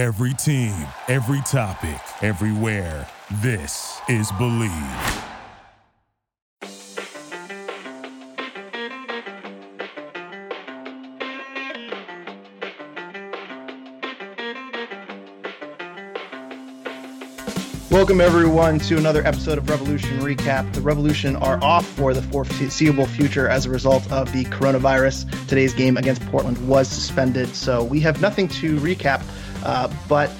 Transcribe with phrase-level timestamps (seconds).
[0.00, 0.72] Every team,
[1.08, 3.06] every topic, everywhere.
[3.42, 4.70] This is Believe.
[17.90, 20.72] Welcome everyone to another episode of Revolution Recap.
[20.72, 25.28] The Revolution are off for the foreseeable future as a result of the coronavirus.
[25.46, 29.22] Today's game against Portland was suspended, so we have nothing to recap.
[29.64, 30.30] Uh, but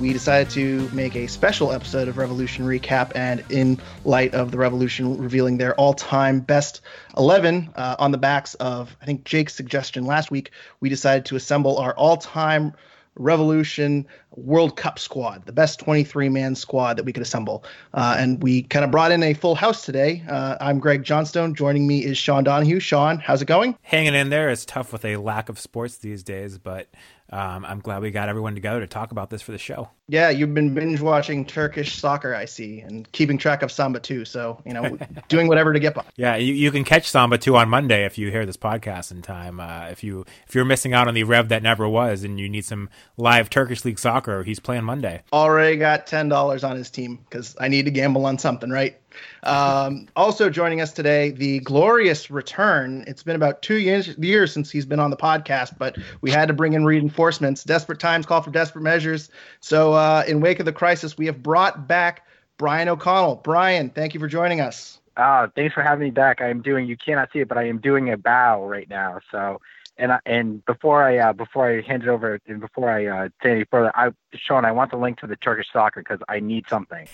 [0.00, 4.58] we decided to make a special episode of Revolution Recap, and in light of the
[4.58, 6.80] Revolution revealing their all-time best
[7.16, 10.50] 11 uh, on the backs of I think Jake's suggestion last week,
[10.80, 12.74] we decided to assemble our all-time
[13.14, 17.64] Revolution World Cup squad, the best 23 man squad that we could assemble.
[17.92, 20.24] Uh, and we kind of brought in a full house today.
[20.28, 21.54] Uh, I'm Greg Johnstone.
[21.54, 22.80] Joining me is Sean Donahue.
[22.80, 23.76] Sean, how's it going?
[23.82, 24.48] Hanging in there.
[24.48, 26.88] It's tough with a lack of sports these days, but
[27.32, 29.88] um, I'm glad we got everyone together to talk about this for the show.
[30.08, 34.24] Yeah, you've been binge watching Turkish soccer, I see, and keeping track of Samba too.
[34.24, 36.04] So you know, doing whatever to get by.
[36.16, 39.22] Yeah, you, you can catch Samba too on Monday if you hear this podcast in
[39.22, 39.60] time.
[39.60, 42.48] Uh, if you if you're missing out on the rev that never was, and you
[42.48, 45.22] need some live Turkish league soccer, he's playing Monday.
[45.32, 48.98] Already got ten dollars on his team because I need to gamble on something, right?
[49.42, 53.04] Um, also joining us today, the glorious return.
[53.06, 56.48] It's been about two years, years since he's been on the podcast, but we had
[56.48, 57.64] to bring in reinforcements.
[57.64, 59.30] Desperate times call for desperate measures.
[59.60, 62.26] So, uh, in wake of the crisis, we have brought back
[62.58, 63.36] Brian O'Connell.
[63.36, 65.00] Brian, thank you for joining us.
[65.16, 66.40] Uh, thanks for having me back.
[66.40, 66.86] I am doing.
[66.86, 69.20] You cannot see it, but I am doing a bow right now.
[69.30, 69.60] So
[69.98, 73.28] and I, and before I uh, before I hand it over and before I uh,
[73.42, 76.40] say any further, I Sean, I want the link to the Turkish soccer because I
[76.40, 77.06] need something.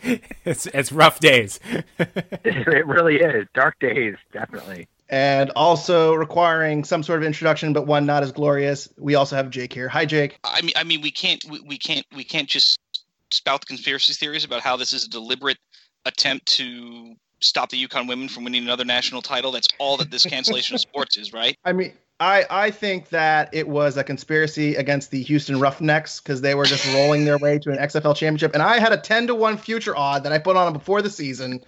[0.00, 1.60] it's it's rough days.
[1.98, 4.88] it really is dark days, definitely.
[5.10, 8.88] And also requiring some sort of introduction, but one not as glorious.
[8.96, 9.88] We also have Jake here.
[9.88, 10.38] Hi, Jake.
[10.44, 12.78] I mean, I mean, we can't we, we can't we can't just
[13.30, 15.58] spout the conspiracy theories about how this is a deliberate
[16.06, 19.52] attempt to stop the UConn women from winning another national title.
[19.52, 21.56] That's all that this cancellation of sports is, right?
[21.64, 26.40] I mean, I, I think that it was a conspiracy against the Houston Roughnecks because
[26.40, 28.54] they were just rolling their way to an XFL championship.
[28.54, 31.02] And I had a 10 to 1 future odd that I put on them before
[31.02, 31.60] the season.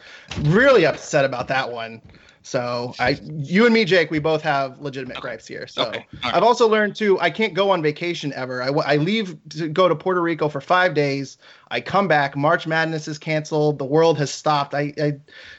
[0.42, 2.00] Really upset about that one.
[2.46, 5.22] So I, you and me, Jake, we both have legitimate okay.
[5.22, 5.66] gripes here.
[5.66, 6.06] So okay.
[6.22, 6.32] right.
[6.32, 8.62] I've also learned too, I can't go on vacation ever.
[8.62, 11.38] I, I leave to go to Puerto Rico for five days.
[11.72, 12.36] I come back.
[12.36, 13.80] March Madness is canceled.
[13.80, 14.74] The world has stopped.
[14.74, 15.16] I, I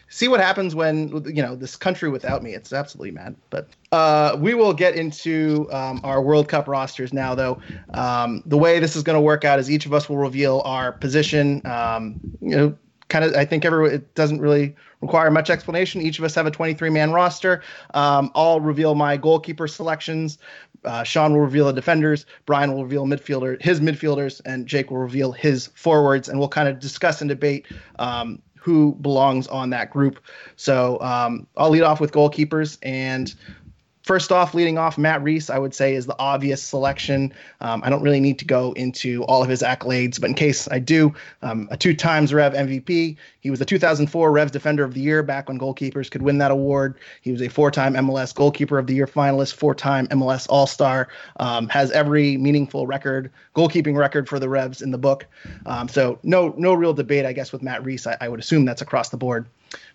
[0.07, 2.53] see what happens when you know this country without me.
[2.53, 3.35] It's absolutely mad.
[3.49, 7.59] But uh, we will get into um, our World Cup rosters now, though.
[7.95, 10.61] Um, the way this is going to work out is each of us will reveal
[10.63, 11.61] our position.
[11.67, 12.77] Um, you know,
[13.09, 13.33] kind of.
[13.35, 16.01] I think everyone it doesn't really require much explanation.
[16.01, 17.61] Each of us have a 23 man roster.
[17.93, 20.37] Um, I'll reveal my goalkeeper selections.
[20.85, 22.25] Uh, Sean will reveal the defenders.
[22.45, 26.29] Brian will reveal midfielder his midfielders, and Jake will reveal his forwards.
[26.29, 27.65] And we'll kind of discuss and debate
[27.99, 30.19] um, who belongs on that group.
[30.55, 32.77] So um, I'll lead off with goalkeepers.
[32.83, 33.33] And
[34.07, 37.33] First off, leading off, Matt Reis, I would say, is the obvious selection.
[37.59, 40.65] Um, I don't really need to go into all of his accolades, but in case
[40.71, 43.17] I do, um, a two times Rev MVP.
[43.47, 46.51] He was the 2004 Revs Defender of the Year back when goalkeepers could win that
[46.51, 46.95] award.
[47.21, 50.67] He was a four time MLS Goalkeeper of the Year finalist, four time MLS All
[50.67, 55.27] Star, um, has every meaningful record, goalkeeping record for the Revs in the book.
[55.65, 58.05] Um, so, no, no real debate, I guess, with Matt Reis.
[58.05, 59.45] I, I would assume that's across the board.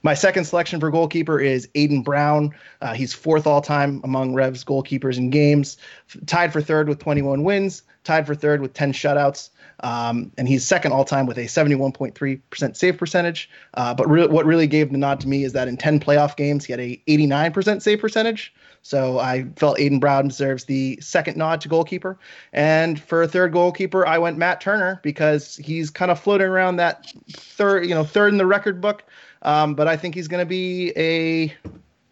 [0.03, 2.55] My second selection for goalkeeper is Adin Brown.
[2.81, 5.77] Uh, he's fourth all time among Revs goalkeepers in games,
[6.25, 9.51] tied for third with 21 wins, tied for third with 10 shutouts.
[9.83, 13.51] Um, and he's second all time with a 71.3% save percentage.
[13.75, 16.37] Uh, but re- what really gave the nod to me is that in 10 playoff
[16.37, 18.55] games, he had a 89% save percentage.
[18.83, 22.19] So I felt Adin Brown deserves the second nod to goalkeeper.
[22.53, 26.77] And for a third goalkeeper, I went Matt Turner because he's kind of floating around
[26.77, 29.05] that third, you know, third in the record book.
[29.43, 31.55] Um, but I think he's going to be a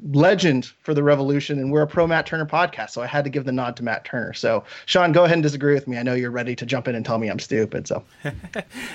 [0.03, 3.31] legend for the revolution and we're a pro matt turner podcast so i had to
[3.31, 4.33] give the nod to matt turner.
[4.33, 5.99] So sean go ahead and disagree with me.
[5.99, 8.05] I know you're ready to jump in and tell me i'm stupid so.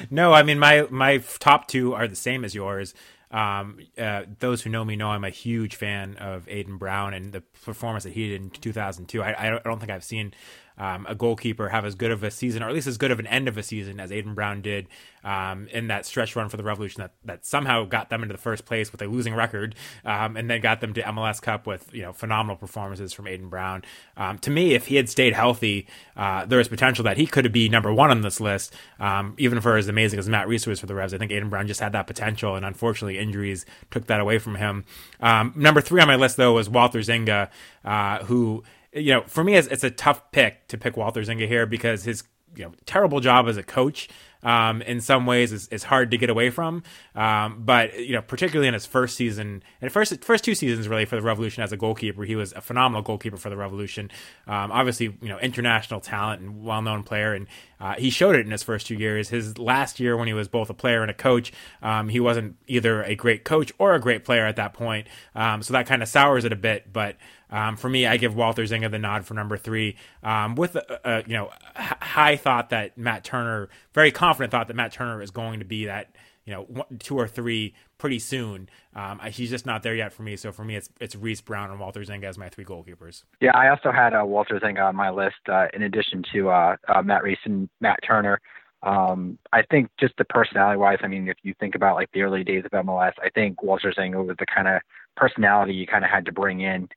[0.09, 2.93] No i mean my my top two are the same as yours.
[3.31, 7.33] Um, uh, those who know me know i'm a huge fan of Adin brown and
[7.33, 10.33] the performance that he did in 2002 i, I don't think i've seen
[10.77, 13.19] um, a goalkeeper have as good of a season, or at least as good of
[13.19, 14.87] an end of a season as Adin Brown did
[15.23, 18.41] um, in that stretch run for the Revolution that, that somehow got them into the
[18.41, 19.75] first place with a losing record,
[20.05, 23.49] um, and then got them to MLS Cup with you know phenomenal performances from Adin
[23.49, 23.83] Brown.
[24.15, 27.51] Um, to me, if he had stayed healthy, uh, there is potential that he could
[27.51, 30.79] be number one on this list, um, even for as amazing as Matt Reis was
[30.79, 31.13] for the Revs.
[31.13, 34.55] I think Adin Brown just had that potential, and unfortunately, injuries took that away from
[34.55, 34.85] him.
[35.19, 37.49] Um, number three on my list though was Walter Zenga,
[37.83, 38.63] uh, who
[38.95, 42.03] you know, for me, it's, it's, a tough pick to pick Walter Zenga here because
[42.03, 42.23] his
[42.55, 44.07] you know terrible job as a coach
[44.43, 46.83] um, in some ways is, is hard to get away from.
[47.15, 51.05] Um, but you know, particularly in his first season and first first two seasons really
[51.05, 54.11] for the Revolution as a goalkeeper, he was a phenomenal goalkeeper for the Revolution.
[54.47, 57.47] Um, obviously, you know, international talent and well known player, and
[57.79, 59.29] uh, he showed it in his first two years.
[59.29, 61.51] His last year, when he was both a player and a coach,
[61.81, 65.07] um, he wasn't either a great coach or a great player at that point.
[65.33, 67.17] Um, so that kind of sours it a bit, but.
[67.55, 70.99] Um, for me, I give Walter Zenga the nod for number three, um, with a,
[71.05, 75.31] a, you know high thought that Matt Turner, very confident thought that Matt Turner is
[75.31, 76.13] going to be that
[76.43, 78.67] you know one, two or three pretty soon.
[78.93, 80.35] Um, he's just not there yet for me.
[80.35, 83.23] So for me, it's it's Reis Brown and Walter Zenga as my three goalkeepers.
[83.39, 86.75] Yeah, I also had uh, Walter Zenga on my list uh, in addition to uh,
[86.89, 88.41] uh Matt Reis and Matt Turner.
[88.83, 92.23] Um, I think just the personality wise, I mean, if you think about like the
[92.23, 94.81] early days of MLS, I think Walter Zenga was the kind of
[95.15, 96.89] personality you kind of had to bring in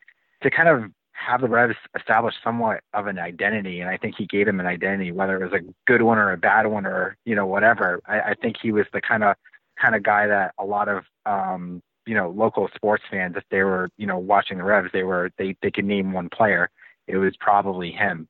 [0.43, 4.27] to kind of have the Revs establish somewhat of an identity, and I think he
[4.27, 7.17] gave them an identity, whether it was a good one or a bad one or
[7.25, 8.01] you know whatever.
[8.07, 9.37] I, I think he was the kind of
[9.81, 13.63] kind of guy that a lot of um, you know local sports fans, if they
[13.63, 16.71] were you know watching the Revs, they were they they could name one player.
[17.07, 18.29] It was probably him.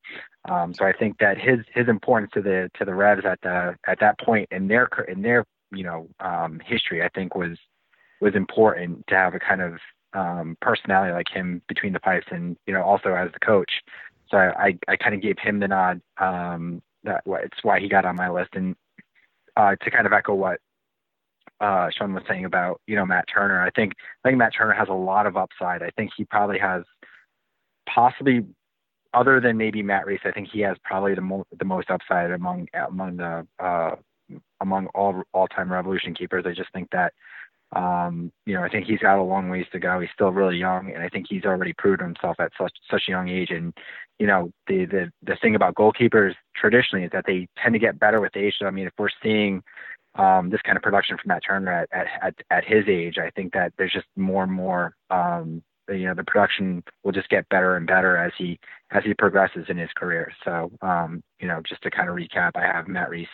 [0.49, 3.76] Um, so I think that his his importance to the to the Revs at the
[3.87, 7.58] at that point in their in their you know um, history, I think was
[8.20, 9.75] was important to have a kind of
[10.14, 13.70] um, personality like him between the pipes, and you know also as the coach.
[14.31, 16.00] So I I kind of gave him the nod.
[16.19, 18.75] Um, that it's why he got on my list, and
[19.56, 20.60] uh, to kind of echo what
[21.60, 23.60] uh, Sean was saying about you know Matt Turner.
[23.60, 23.94] I think
[24.25, 25.82] I think Matt Turner has a lot of upside.
[25.82, 26.84] I think he probably has
[27.93, 28.44] possibly
[29.14, 30.20] other than maybe Matt Reis.
[30.25, 33.96] I think he has probably the most the most upside among among the uh,
[34.60, 36.44] among all all time Revolution keepers.
[36.46, 37.12] I just think that
[37.76, 40.00] um, you know, I think he's got a long ways to go.
[40.00, 43.11] He's still really young, and I think he's already proved himself at such such a
[43.11, 43.50] young age.
[43.50, 43.75] And
[44.19, 47.99] you know, the the the thing about goalkeepers traditionally is that they tend to get
[47.99, 48.55] better with age.
[48.59, 49.62] So I mean, if we're seeing
[50.15, 53.31] um, this kind of production from Matt Turner at, at at at his age, I
[53.31, 54.94] think that there's just more and more.
[55.11, 58.59] Um, you know, the production will just get better and better as he
[58.93, 60.32] as he progresses in his career.
[60.44, 63.29] So, um, you know, just to kind of recap, I have Matt Reis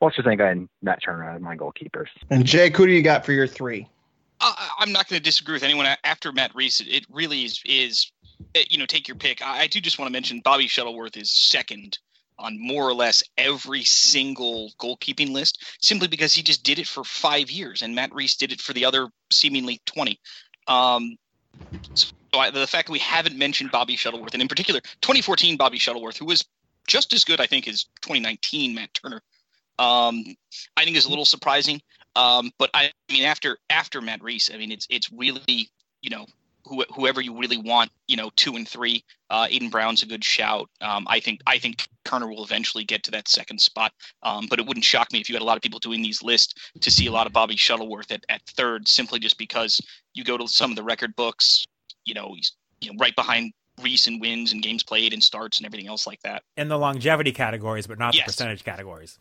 [0.00, 2.08] Walter Zenga and Matt Turner as my goalkeepers.
[2.30, 3.86] And Jake, who do you got for your three?
[4.40, 6.80] I'm not going to disagree with anyone after Matt Reis.
[6.80, 8.10] It really is, is
[8.54, 9.44] eh, you know, take your pick.
[9.44, 11.98] I, do just want to mention Bobby Shuttleworth is second
[12.38, 17.04] on more or less every single goalkeeping list, simply because he just did it for
[17.04, 20.18] five years, and Matt Reis did it for the other seemingly 20.
[20.66, 21.18] Um,
[21.92, 25.78] so I, the fact that we haven't mentioned Bobby Shuttleworth, and in particular 2014 Bobby
[25.78, 26.46] Shuttleworth, who was
[26.86, 29.20] just as good, I think, as 2019 Matt Turner
[29.80, 30.22] um,
[30.76, 31.80] I think is a little surprising.
[32.14, 35.70] Um, but I, I mean, after after Matt Reis, I mean, it's it's really
[36.02, 36.26] you know
[36.66, 39.04] who, whoever you really want, you know, two and three.
[39.30, 40.68] Uh, Adin Brown's a good shout.
[40.80, 43.92] Um, I think I think Turner will eventually get to that second spot.
[44.22, 46.22] Um, but it wouldn't shock me if you had a lot of people doing these
[46.22, 49.80] lists to see a lot of Bobby Shuttleworth at, at third, simply just because
[50.12, 51.66] you go to some of the record books,
[52.04, 55.58] you know, he's you know right behind Reis and wins and games played and starts
[55.58, 56.42] and everything else like that.
[56.56, 58.26] In the longevity categories, but not yes.
[58.26, 59.18] the percentage categories.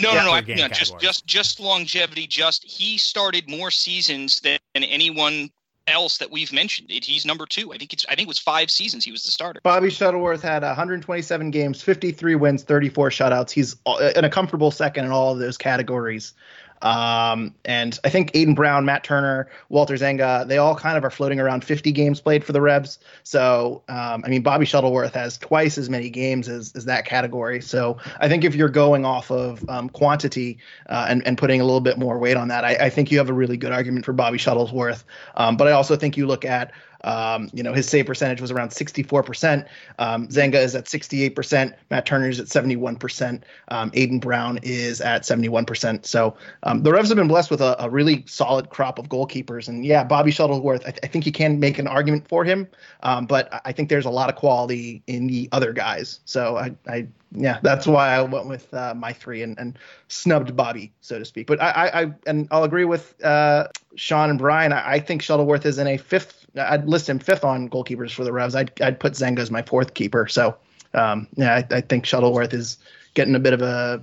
[0.00, 2.26] No, no, no, I, no just just just longevity.
[2.26, 5.50] Just he started more seasons than anyone
[5.88, 6.88] else that we've mentioned.
[6.90, 7.72] He's number two.
[7.72, 9.60] I think it's I think it was five seasons he was the starter.
[9.62, 13.50] Bobby Shuttleworth had 127 games, 53 wins, 34 shutouts.
[13.50, 13.76] He's
[14.14, 16.34] in a comfortable second in all of those categories.
[16.82, 21.10] Um, and I think Adin Brown, Matt Turner, Walter Zenga, they all kind of are
[21.10, 22.98] floating around 50 games played for the Revs.
[23.22, 27.60] So, um, I mean, Bobby Shuttleworth has twice as many games as, as that category.
[27.60, 30.58] So I think if you're going off of um, quantity
[30.88, 33.18] uh, and, and putting a little bit more weight on that, I, I, think you
[33.18, 35.04] have a really good argument for Bobby Shuttleworth.
[35.36, 36.72] Um, but I also think you look at
[37.04, 39.66] um, you know, his save percentage was around 64%.
[39.98, 41.74] Um, Zenga is at 68%.
[41.90, 43.42] Matt Turner is at 71%.
[43.68, 46.06] Um, Adin Brown is at 71%.
[46.06, 49.68] So um, the Revs have been blessed with a, a, really solid crop of goalkeepers.
[49.68, 52.66] And yeah, Bobby Shuttleworth, I, th- I think you can make an argument for him,
[53.02, 56.20] um, but I think there's a lot of quality in the other guys.
[56.24, 59.78] So I, I yeah, that's why I went with uh, my three and, and
[60.08, 61.46] snubbed Bobby, so to speak.
[61.46, 64.72] But I, I, I and I'll agree with uh, Sean and Brian.
[64.72, 66.41] I, I, think Shuttleworth is in a fifth.
[66.56, 68.54] I'd list him fifth on goalkeepers for the Revs.
[68.54, 70.26] I'd I'd put Zenga as my fourth keeper.
[70.28, 70.56] So
[70.94, 72.78] um, yeah, I, I think Shuttleworth is
[73.14, 74.02] getting a bit of a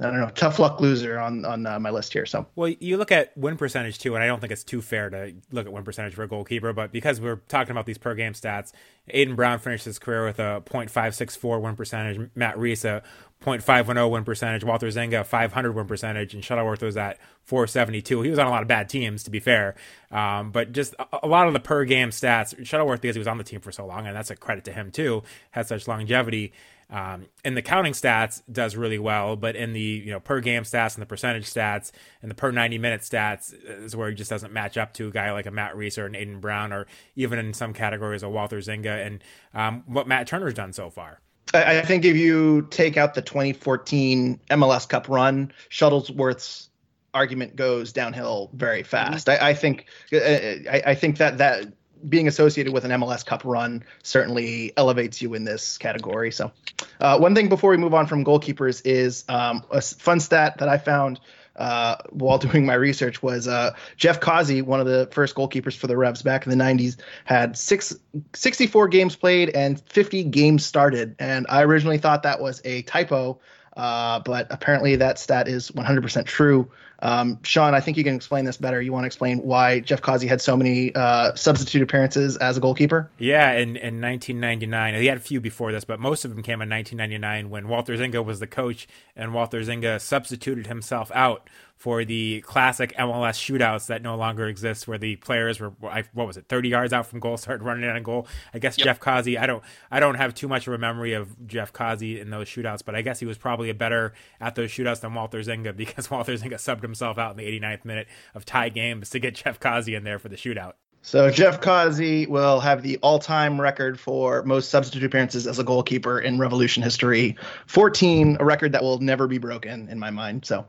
[0.00, 2.24] I don't know, tough luck loser on on uh, my list here.
[2.24, 5.10] So, well, you look at win percentage too, and I don't think it's too fair
[5.10, 6.72] to look at win percentage for a goalkeeper.
[6.72, 8.72] But because we're talking about these per game stats,
[9.12, 12.30] Adin Brown finished his career with a .564 win percentage.
[12.34, 13.02] Matt Reis a
[13.42, 14.64] .510 win percentage.
[14.64, 18.22] Walter Zenga 500 win percentage, and Shuttleworth was at 472.
[18.22, 19.74] He was on a lot of bad teams, to be fair.
[20.10, 23.28] Um, but just a, a, lot of the per game stats, Shuttleworth because he was
[23.28, 25.88] on the team for so long, and that's a credit to him too, had such
[25.88, 26.52] longevity
[26.92, 30.62] um, in the counting stats does really well, but in the you know per game
[30.62, 34.28] stats and the percentage stats and the per 90 minute stats is where he just
[34.28, 36.86] doesn't match up to a guy like a Matt Reis or an Adin Brown or
[37.16, 41.20] even in some categories a Walter Zenga and um, what Matt Turner's done so far.
[41.54, 46.70] I think if you take out the 2014 MLS Cup run, Shuttleworth's
[47.14, 49.26] argument goes downhill very fast.
[49.26, 49.44] Mm-hmm.
[49.44, 51.66] I, I, think uh, I, I, think that that
[52.08, 56.30] being associated with an MLS Cup run certainly elevates you in this category.
[56.30, 56.52] So,
[57.00, 60.68] uh, one thing before we move on from goalkeepers is um, a fun stat that
[60.68, 61.20] I found
[61.56, 65.86] uh, while doing my research was uh, Jeff Causey, one of the first goalkeepers for
[65.86, 67.94] the Revs back in the 90s, had six,
[68.34, 71.14] 64 games played and 50 games started.
[71.18, 73.38] And I originally thought that was a typo,
[73.76, 76.70] uh, but apparently that stat is 100% true.
[77.02, 78.80] Um, Sean, I think you can explain this better.
[78.80, 82.60] You want to explain why Jeff Causey had so many uh, substitute appearances as a
[82.60, 83.10] goalkeeper?
[83.18, 84.94] Yeah, in, in 1999.
[84.94, 87.96] He had a few before this, but most of them came in 1999 when Walter
[87.96, 91.48] Zenga was the coach and Walter Zenga substituted himself out
[91.82, 96.36] for the classic MLS shootouts that no longer exist, where the players were what was
[96.36, 98.28] it, thirty yards out from goal, started running in a goal.
[98.54, 98.84] I guess yep.
[98.84, 99.36] Jeff Causey.
[99.36, 102.46] I don't I don't have too much of a memory of Jeff Causey in those
[102.46, 105.76] shootouts, but I guess he was probably a better at those shootouts than Walter Zenga
[105.82, 109.34] because Walter Zenga subbed himself out in the 89th minute of tie games to get
[109.44, 110.74] Jeff Causey in there for the shootout.
[111.04, 116.20] So Jeff Causey will have the all-time record for most substitute appearances as a goalkeeper
[116.20, 120.44] in Revolution history, 14, a record that will never be broken in my mind.
[120.44, 120.64] So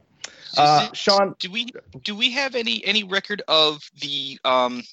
[0.58, 1.68] uh, Sean, do we
[2.04, 4.84] do we have any any record of the um,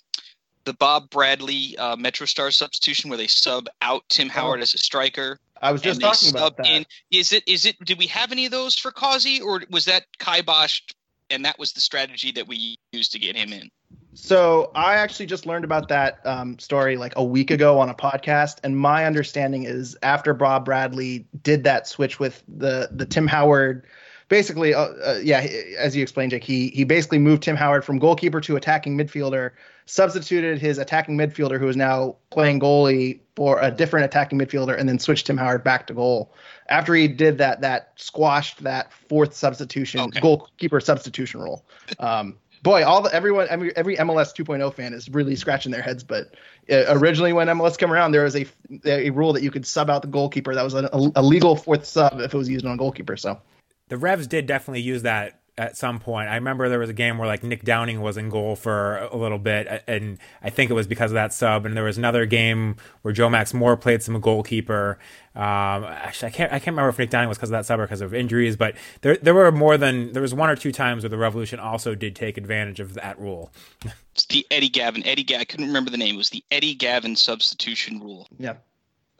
[0.64, 4.32] the Bob Bradley uh, MetroStar substitution where they sub out Tim oh.
[4.32, 4.62] Howard oh.
[4.62, 5.38] as a striker?
[5.62, 6.66] I was just talking about that.
[6.66, 7.76] In, is it is it?
[7.84, 10.94] Did we have any of those for Causey, or was that kiboshed
[11.30, 13.70] and that was the strategy that we used to get him in?
[14.14, 17.94] So I actually just learned about that um, story like a week ago on a
[17.94, 23.26] podcast, and my understanding is after Bob Bradley did that switch with the the Tim
[23.26, 23.87] Howard
[24.30, 25.46] basically, uh, uh, yeah,
[25.76, 29.50] as you explained, Jake, he he basically moved Tim Howard from goalkeeper to attacking midfielder,
[29.84, 34.88] substituted his attacking midfielder, who is now playing goalie, for a different attacking midfielder, and
[34.88, 36.32] then switched Tim Howard back to goal.
[36.71, 40.21] After he did that, that squashed that fourth substitution, okay.
[40.21, 41.65] goalkeeper substitution rule.
[41.99, 46.05] Um, boy, all the everyone, every, every MLS 2.0 fan is really scratching their heads.
[46.05, 46.37] But
[46.71, 48.47] uh, originally, when MLS came around, there was a
[48.85, 50.55] a rule that you could sub out the goalkeeper.
[50.55, 53.17] That was a, a legal fourth sub if it was used on a goalkeeper.
[53.17, 53.41] So
[53.89, 56.28] the Revs did definitely use that at some point.
[56.28, 59.16] I remember there was a game where like Nick Downing was in goal for a
[59.16, 61.66] little bit, and I think it was because of that sub.
[61.66, 64.99] And there was another game where Joe Max Moore played some goalkeeper.
[65.35, 67.80] Um, actually, I can't I can't remember if Nick Downing was because of that sub
[67.80, 70.73] or because of injuries, but there there were more than there was one or two
[70.73, 73.52] times where the Revolution also did take advantage of that rule.
[74.12, 75.07] It's the Eddie Gaven.
[75.07, 75.40] Eddie Gaven.
[75.40, 76.16] I couldn't remember the name.
[76.16, 78.26] It was the Eddie Gaven substitution rule.
[78.38, 78.54] Yeah.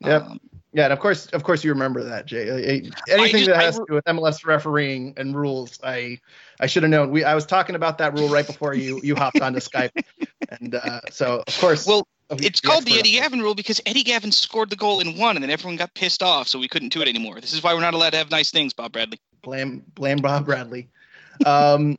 [0.01, 0.23] Yep.
[0.23, 0.41] Um,
[0.73, 2.49] yeah, and of course, of course, you remember that, Jay.
[3.09, 6.21] Anything just, that has I, to do with MLS refereeing and rules, I
[6.61, 7.11] I should have known.
[7.11, 9.91] We I was talking about that rule right before you you hopped onto Skype,
[10.49, 11.87] and uh, so of course.
[11.87, 15.37] Well, it's called the Eddie Gaven rule because Eddie Gaven scored the goal in one,
[15.37, 17.41] and then everyone got pissed off, so we couldn't do it anymore.
[17.41, 19.19] This is why we're not allowed to have nice things, Bob Bradley.
[19.43, 20.89] Blame blame Bob Bradley.
[21.45, 21.97] Um,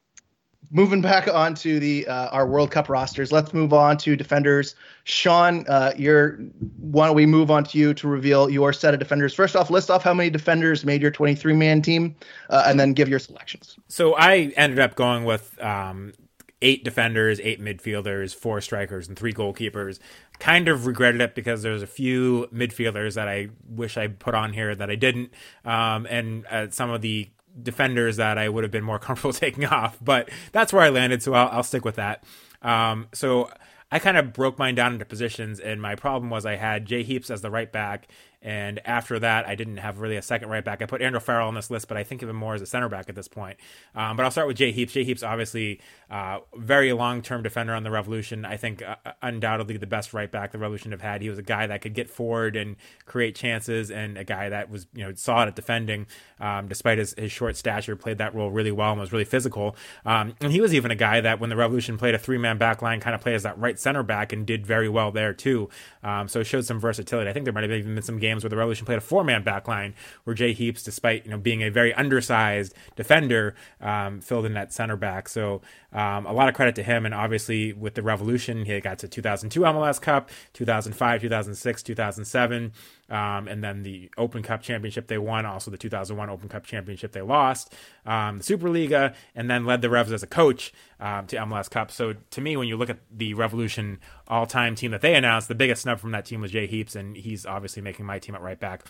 [0.72, 4.76] moving back onto the uh, our World Cup rosters, let's move on to defenders.
[5.04, 6.38] Sean, uh, you're,
[6.78, 9.34] why don't we move on to you to reveal your set of defenders?
[9.34, 12.16] First off, list off how many defenders made your 23 man team,
[12.50, 13.78] uh, and then give your selections.
[13.88, 16.14] So I ended up going with um,
[16.62, 20.00] eight defenders, eight midfielders, four strikers, and three goalkeepers.
[20.40, 24.54] Kind of regretted it because there's a few midfielders that I wish I put on
[24.54, 25.32] here that I didn't,
[25.66, 27.30] um, and uh, some of the
[27.62, 29.98] defenders that I would have been more comfortable taking off.
[30.02, 32.24] But that's where I landed, so I'll, I'll stick with that.
[32.62, 33.50] Um, so
[33.92, 37.04] I kind of broke mine down into positions, and my problem was I had Jay
[37.04, 38.08] Heaps as the right back,
[38.42, 40.82] and after that, I didn't have really a second right back.
[40.82, 42.66] I put Andrew Farrell on this list, but I think of him more as a
[42.66, 43.58] center back at this point.
[43.94, 44.94] Um, but I'll start with Jay Heaps.
[44.94, 45.80] Jay Heaps, obviously,
[46.10, 48.44] uh, very long term defender on the Revolution.
[48.44, 51.22] I think uh, undoubtedly the best right back the Revolution have had.
[51.22, 54.72] He was a guy that could get forward and create chances, and a guy that
[54.72, 56.08] was you know solid at defending,
[56.40, 59.76] um, despite his, his short stature, played that role really well and was really physical.
[60.04, 62.58] Um, and he was even a guy that when the Revolution played a three man
[62.58, 65.34] back line, kind of played as that right center back and did very well there
[65.34, 65.70] too.
[66.04, 67.30] Um, so showed some versatility.
[67.30, 69.02] I think there might have even been some games games where the Revolution played a
[69.02, 74.22] four man backline where Jay Heaps, despite you know being a very undersized defender, um,
[74.22, 75.28] filled in that center back.
[75.30, 75.62] So
[75.94, 77.06] um, a lot of credit to him.
[77.06, 82.72] And obviously with the Revolution, he got to 2002 MLS Cup, 2005, 2006, 2007.
[83.12, 87.12] Um, and then the Open Cup championship they won, also the 2001 Open Cup championship
[87.12, 87.74] they lost,
[88.06, 91.92] um, the Superliga, and then led the Revs as a coach um, to MLS Cup.
[91.92, 94.00] So to me, when you look at the Revolution
[94.30, 97.18] all-time team that they announced, the biggest snub from that team was Jay Heaps, and
[97.18, 98.86] he's obviously making my team at right back.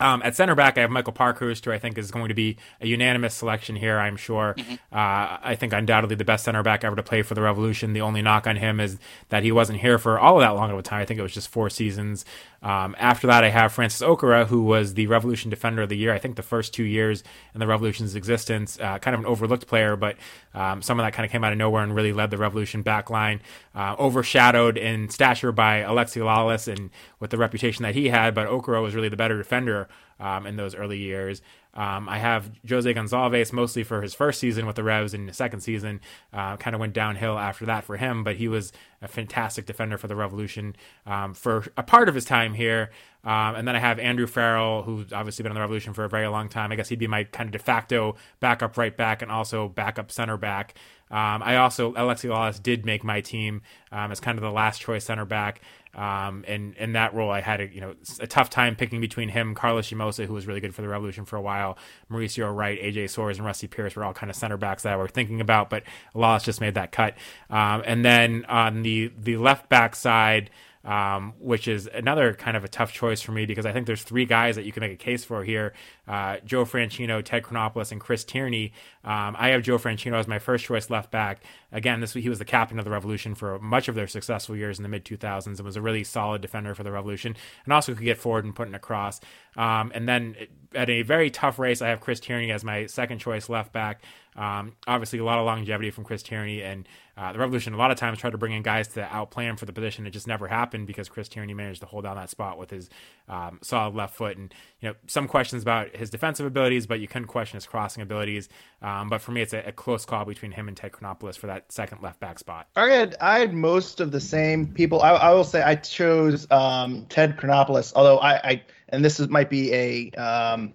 [0.00, 2.56] Um, at center back, I have Michael Parkhurst, who I think is going to be
[2.80, 3.98] a unanimous selection here.
[3.98, 4.54] I'm sure.
[4.56, 4.74] Mm-hmm.
[4.92, 7.94] Uh, I think undoubtedly the best center back ever to play for the Revolution.
[7.94, 8.98] The only knock on him is
[9.30, 11.00] that he wasn't here for all of that long of a time.
[11.00, 12.24] I think it was just four seasons.
[12.62, 16.12] Um, after that, I have Francis Okoro, who was the Revolution Defender of the Year.
[16.12, 17.22] I think the first two years
[17.54, 20.16] in the Revolution's existence, uh, kind of an overlooked player, but
[20.54, 23.40] um, someone that kind of came out of nowhere and really led the Revolution backline.
[23.74, 28.48] Uh, overshadowed in stature by Alexi Lalas and with the reputation that he had, but
[28.48, 29.88] Okoro was really the better defender
[30.20, 31.42] um, in those early years.
[31.74, 35.32] Um, I have Jose Gonçalves mostly for his first season with the Revs, and the
[35.32, 36.00] second season
[36.32, 38.24] uh, kind of went downhill after that for him.
[38.24, 40.74] But he was a fantastic defender for the Revolution
[41.06, 42.90] um, for a part of his time here.
[43.24, 46.08] Um, and then I have Andrew Farrell, who's obviously been on the Revolution for a
[46.08, 46.72] very long time.
[46.72, 50.12] I guess he'd be my kind of de facto backup right back and also backup
[50.12, 50.74] center back.
[51.10, 54.80] Um, I also Alexi Lalas did make my team um, as kind of the last
[54.80, 55.60] choice center back.
[55.94, 59.30] Um, and in that role, I had a you know a tough time picking between
[59.30, 61.78] him, Carlos Llamosa, who was really good for the Revolution for a while,
[62.10, 64.96] Mauricio Wright, AJ Soares, and Rusty Pierce were all kind of center backs that I
[64.96, 65.82] were thinking about, but
[66.14, 67.14] Lalas just made that cut.
[67.50, 70.50] Um, and then on the the left back side
[70.84, 74.02] um, which is another kind of a tough choice for me because I think there's
[74.02, 75.74] three guys that you can make a case for here
[76.06, 78.72] uh, Joe Franchino, Ted Chronopoulos, and Chris Tierney.
[79.04, 81.42] Um, I have Joe Franchino as my first choice left back.
[81.70, 84.78] Again, this he was the captain of the Revolution for much of their successful years
[84.78, 87.94] in the mid 2000s and was a really solid defender for the Revolution and also
[87.94, 89.20] could get forward and put it across.
[89.56, 90.36] Um, and then
[90.74, 94.02] at a very tough race, I have Chris Tierney as my second choice left back.
[94.38, 97.74] Um, obviously, a lot of longevity from Chris Tierney and uh, the Revolution.
[97.74, 100.06] A lot of times tried to bring in guys to outplay him for the position.
[100.06, 102.88] It just never happened because Chris Tierney managed to hold down that spot with his
[103.28, 104.36] um, solid left foot.
[104.36, 108.00] And you know, some questions about his defensive abilities, but you couldn't question his crossing
[108.00, 108.48] abilities.
[108.80, 111.48] Um, but for me, it's a, a, close call between him and Ted Chronopoulos for
[111.48, 112.68] that second left back spot.
[112.76, 115.02] I had I had most of the same people.
[115.02, 119.28] I, I will say I chose um, Ted Chronopoulos, although I, I and this is,
[119.28, 120.74] might be a um,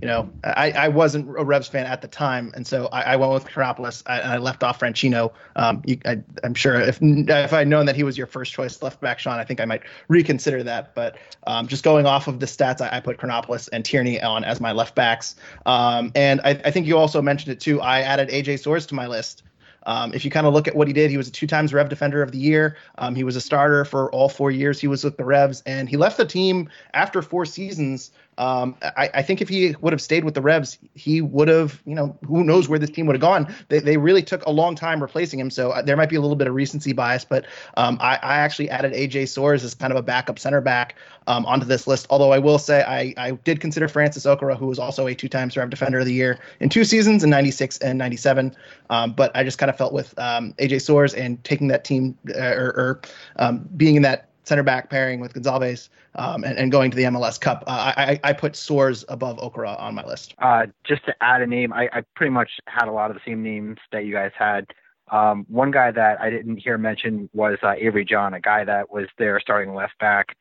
[0.00, 3.16] you know, I, I wasn't a Revs fan at the time, and so I, I
[3.16, 5.32] went with Chronopoulos and I left off Franchino.
[5.56, 8.80] Um, you, I, am sure if if I'd known that he was your first choice
[8.82, 10.94] left back, Sean, I think I might reconsider that.
[10.94, 14.44] But um, just going off of the stats, I, I, put Chronopoulos and Tierney on
[14.44, 15.36] as my left backs.
[15.66, 17.80] Um, and I, I think you also mentioned it too.
[17.80, 19.42] I added AJ Soares to my list.
[19.88, 21.72] Um, if you kind of look at what he did, he was a two times
[21.72, 22.76] Rev Defender of the Year.
[22.98, 25.88] Um, he was a starter for all four years he was with the Revs, and
[25.88, 30.00] he left the team after four seasons um, I, I, think if he would have
[30.00, 33.16] stayed with the Revs, he would have, you know, who knows where this team would
[33.16, 33.52] have gone.
[33.68, 36.20] They, they really took a long time replacing him, so uh, there might be a
[36.20, 37.24] little bit of recency bias.
[37.24, 37.46] But
[37.76, 40.94] um, I, I, actually added AJ Soares as kind of a backup center back
[41.26, 42.06] um, onto this list.
[42.10, 45.50] Although I will say I, I did consider Francis Okoro, who was also a two-time
[45.56, 48.54] Rev Defender of the Year in two seasons in '96 and '97.
[48.88, 52.16] Um, but I just kind of felt with um, AJ Soares and taking that team
[52.36, 53.00] uh, or, or
[53.36, 57.04] um, being in that center back pairing with Gonçalves um, and, and, going to the
[57.04, 57.62] MLS Cup.
[57.66, 60.34] Uh, I, I put Soares above Okoro on my list.
[60.38, 63.22] Uh, just to add a name, I, I, pretty much had a lot of the
[63.26, 64.66] same names that you guys had.
[65.10, 68.90] Um, one guy that I didn't hear mentioned was uh, Avery John, a guy that
[68.90, 70.36] was there starting left back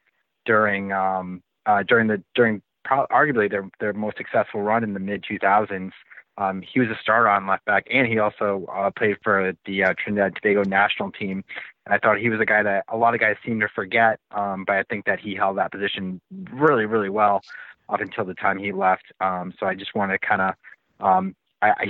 [0.45, 4.99] during um, uh, during the during pro- arguably their their most successful run in the
[4.99, 5.91] mid 2000s.
[6.37, 9.83] Um, he was a starter on left back, and he also uh, played for the
[9.83, 11.43] uh, Trinidad Tobago national team.
[11.85, 14.19] And I thought he was a guy that a lot of guys seem to forget,
[14.31, 16.21] um, but I think that he held that position
[16.51, 17.41] really, really well
[17.89, 19.05] up until the time he left.
[19.19, 20.53] Um, so I just want to kind of,
[20.99, 21.35] um,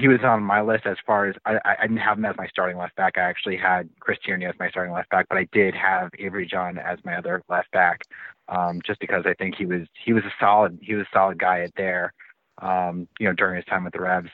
[0.08, 2.78] was on my list as far as I, I didn't have him as my starting
[2.78, 3.18] left back.
[3.18, 6.46] I actually had Chris Tierney as my starting left back, but I did have Avery
[6.46, 8.04] John as my other left back,
[8.48, 11.38] um, just because I think he was he was a solid he was a solid
[11.38, 12.14] guy at there
[12.60, 14.30] um, you know, during his time with the Revs.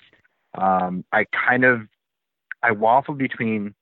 [0.56, 1.82] Um, I kind of
[2.62, 3.74] I waffled between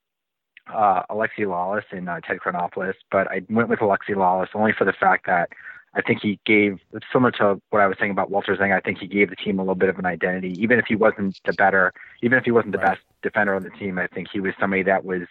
[0.74, 4.86] uh, Alexi Lalas and uh, Ted Chronopoulos, but I went with Alexi Lalas only for
[4.86, 5.50] the fact that
[5.94, 6.80] I think he gave
[7.12, 8.78] similar to what I was saying about Walter Zenga.
[8.78, 10.96] I think he gave the team a little bit of an identity, even if he
[10.96, 12.92] wasn't the better, even if he wasn't the right.
[12.92, 14.00] best defender on the team.
[14.00, 15.24] I think he was somebody that was,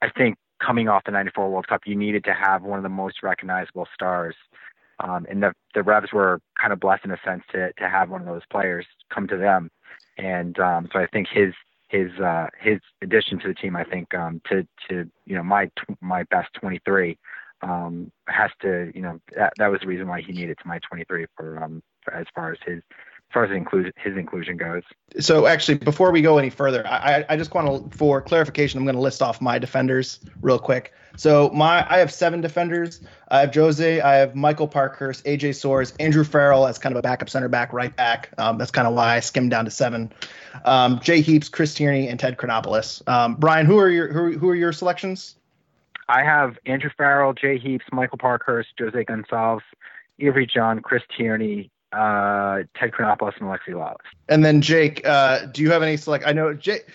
[0.00, 2.88] I think, coming off the '94 World Cup, you needed to have one of the
[2.88, 4.34] most recognizable stars
[5.02, 8.10] um, and the the Revs were kind of blessed in a sense to to have
[8.10, 9.70] one of those players come to them,
[10.18, 11.54] and um, so I think his
[11.88, 15.70] his uh, his addition to the team, I think um, to to you know my
[16.00, 17.18] my best 23
[17.62, 20.78] um, has to you know that, that was the reason why he needed to my
[20.88, 22.82] 23 for um for, as far as his
[23.30, 24.82] as far as inclusion, his inclusion goes.
[25.20, 28.84] So actually, before we go any further, I, I just want to, for clarification, I'm
[28.84, 30.92] going to list off my defenders real quick.
[31.16, 33.00] So my, I have seven defenders.
[33.28, 37.02] I have Jose, I have Michael Parkhurst, AJ Soares, Andrew Farrell as kind of a
[37.02, 38.30] backup center back, right back.
[38.36, 40.12] Um, that's kind of why I skimmed down to seven.
[40.64, 43.06] Um, Jay Heaps, Chris Tierney, and Ted Chronopoulos.
[43.08, 45.36] Um, Brian, who are your who, who are your selections?
[46.08, 49.62] I have Andrew Farrell, Jay Heaps, Michael Parkhurst, Jose Gonçalves,
[50.18, 53.96] Avery John, Chris Tierney, uh, Ted Chronopoulos and Alexi Lalas.
[54.28, 56.24] And then Jake, uh, do you have any select?
[56.26, 56.86] I know Jake.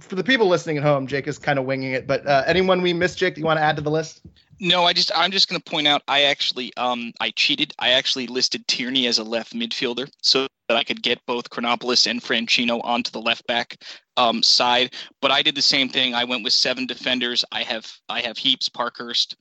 [0.00, 2.08] For the people listening at home, Jake is kind of winging it.
[2.08, 4.22] But uh, anyone we missed, Jake, do you want to add to the list?
[4.58, 7.74] No, I just I'm just going to point out I actually um I cheated.
[7.78, 12.08] I actually listed Tierney as a left midfielder so that I could get both Chronopoulos
[12.08, 13.76] and Franchino onto the left back
[14.16, 14.94] um, side.
[15.20, 16.14] But I did the same thing.
[16.14, 17.44] I went with seven defenders.
[17.52, 19.36] I have I have Heaps, Parkhurst,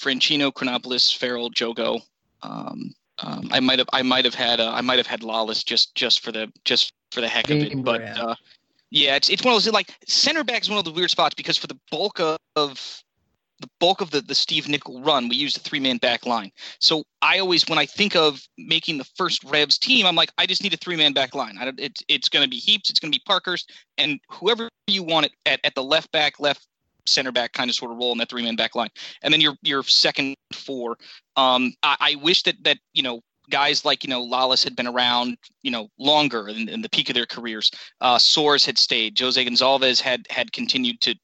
[0.00, 2.00] Franchino, Chronopoulos, Farrell, Jogo.
[2.42, 5.64] Um, um, I might have I might have had uh, I might have had Lalas
[5.64, 7.84] just just for the just for the heck of it.
[7.84, 8.34] But uh,
[8.90, 11.34] yeah, it's it's one of those like center back is one of the weird spots
[11.34, 13.02] because for the bulk of, of
[13.60, 16.52] the bulk of the, the Steve Nicol run, we used a three man back line.
[16.78, 20.46] So I always, when I think of making the first Revs team, I'm like, I
[20.46, 21.56] just need a three man back line.
[21.58, 25.02] I, it, it's going to be Heaps, it's going to be Parkhurst, and whoever you
[25.02, 26.66] want it at, at the left back, left
[27.08, 28.90] center back kind of sort of role in that three man back line.
[29.22, 30.96] And then your your second four.
[31.36, 34.86] Um, I, I wish that that you know guys like you know Lalas had been
[34.86, 37.70] around you know longer in, in the peak of their careers.
[38.00, 39.18] Uh, Soares had stayed.
[39.18, 41.14] Jose Gonçalves had had continued to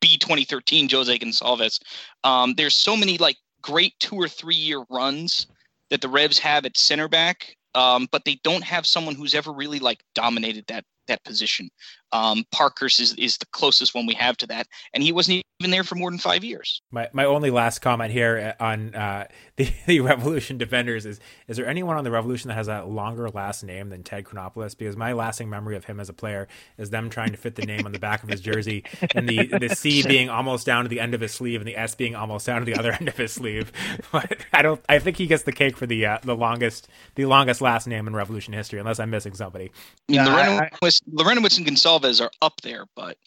[0.00, 1.80] be 2013 Jose Gonçalves.
[2.24, 5.46] Um, there's so many like great two or three year runs
[5.90, 9.52] that the Revs have at center back, um, but they don't have someone who's ever
[9.52, 11.68] really like dominated that that position.
[12.12, 15.70] Um, Parkhurst is, is the closest one we have to that, and he wasn't even
[15.70, 16.80] there for more than five years.
[16.90, 19.26] My my only last comment here on uh,
[19.58, 23.28] the, the Revolution defenders is: is there anyone on the Revolution that has a longer
[23.28, 24.76] last name than Ted Chronopoulos?
[24.78, 27.66] Because my lasting memory of him as a player is them trying to fit the
[27.66, 30.88] name on the back of his jersey, and the the C being almost down to
[30.88, 33.08] the end of his sleeve, and the S being almost down to the other end
[33.08, 33.72] of his sleeve.
[34.12, 34.80] But I don't.
[34.88, 38.06] I think he gets the cake for the uh, the longest the longest last name
[38.06, 39.72] in Revolution history, unless I'm missing somebody.
[40.08, 43.18] I mean, Larentowicz and Gonçalves are up there, but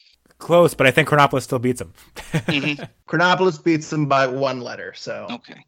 [0.41, 0.73] close.
[0.73, 1.93] But I think Chronopoulos still beats him.
[2.15, 2.83] mm-hmm.
[3.07, 4.93] Chronopoulos beats him by one letter.
[4.95, 5.63] So okay.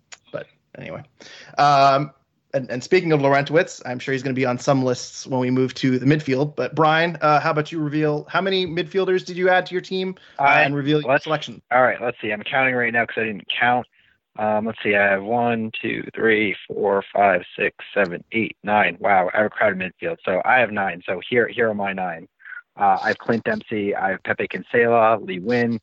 [0.77, 1.03] Anyway,
[1.57, 2.11] um,
[2.53, 5.39] and, and, speaking of Larentowicz, I'm sure he's going to be on some lists when
[5.39, 6.55] we move to the midfield.
[6.55, 9.81] But Brian, uh, how about you reveal how many midfielders did you add to your
[9.81, 11.61] team uh, and reveal your selection?
[11.71, 12.31] All right, let's see.
[12.31, 13.87] I'm counting right now because I didn't count.
[14.37, 14.95] Um, let's see.
[14.95, 18.97] I have one, two, three, four, five, six, seven, eight, nine.
[18.99, 20.17] Wow, I have a crowded midfield.
[20.25, 21.01] So I have nine.
[21.05, 22.27] So here, here are my nine.
[22.75, 25.79] Uh, I have Clint Dempsey, I have Pepe Kinsella, Lee Nguyen,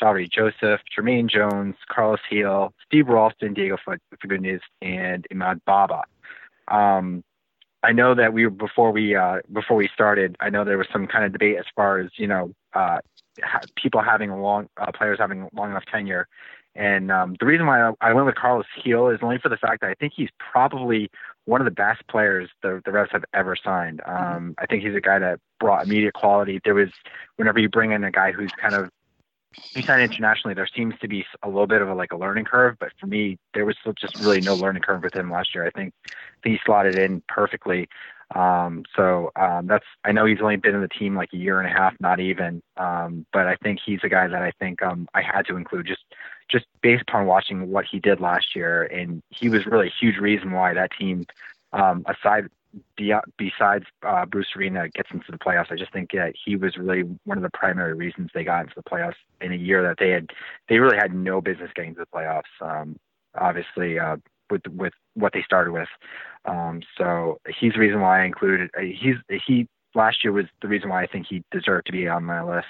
[0.00, 6.02] Shalrie Joseph, Jermaine Jones, Carles Gil, Steve Ralston, Diego Fagundez, and Imad Baba.
[6.68, 7.22] Um,
[7.82, 10.36] I know that we before we uh, before we started.
[10.40, 12.98] I know there was some kind of debate as far as you know uh,
[13.42, 16.28] ha- people having a long uh, players having long enough tenure,
[16.74, 19.80] and um, the reason why I, went with Carles Gil is only for the fact
[19.80, 21.10] that I think he's probably
[21.46, 24.02] one of the best players the the Revs have ever signed.
[24.06, 24.36] Mm-hmm.
[24.36, 26.60] Um, I think he's a guy that brought immediate quality.
[26.64, 26.90] There was
[27.36, 28.90] whenever you bring in a guy who's kind of
[29.82, 32.76] signed internationally, there seems to be a little bit of a, like a learning curve.
[32.78, 35.66] But for me, there was just really no learning curve with him last year.
[35.66, 35.92] I think
[36.44, 37.88] he slotted in perfectly.
[38.34, 41.60] Um, so um, that's I know he's only been in the team like a year
[41.60, 42.62] and a half, not even.
[42.76, 45.86] Um, but I think he's a guy that I think um, I had to include
[45.86, 46.04] just
[46.48, 50.18] just based upon watching what he did last year, and he was really a huge
[50.18, 51.24] reason why that team,
[51.72, 52.48] um, aside
[53.36, 57.02] besides uh, Bruce Arena gets into the playoffs, I just think that he was really
[57.24, 60.10] one of the primary reasons they got into the playoffs in a year that they
[60.10, 60.30] had
[60.68, 62.42] they really had no business getting to the playoffs.
[62.60, 62.96] Um,
[63.34, 64.16] obviously, uh,
[64.50, 65.88] with with what they started with,
[66.44, 68.70] um, so he's the reason why I included.
[68.76, 72.06] Uh, he's he last year was the reason why I think he deserved to be
[72.08, 72.66] on my list.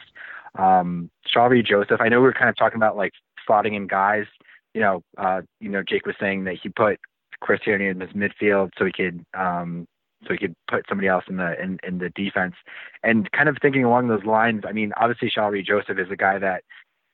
[0.58, 3.12] Um, Joseph, I know we were kind of talking about like
[3.48, 4.26] slotting in guys.
[4.74, 7.00] You know, uh, you know, Jake was saying that he put
[7.40, 9.86] Chris Tierney in his midfield so he could um,
[10.26, 12.54] so he could put somebody else in the in, in the defense.
[13.02, 16.38] And kind of thinking along those lines, I mean, obviously Shalrie Joseph is a guy
[16.38, 16.62] that,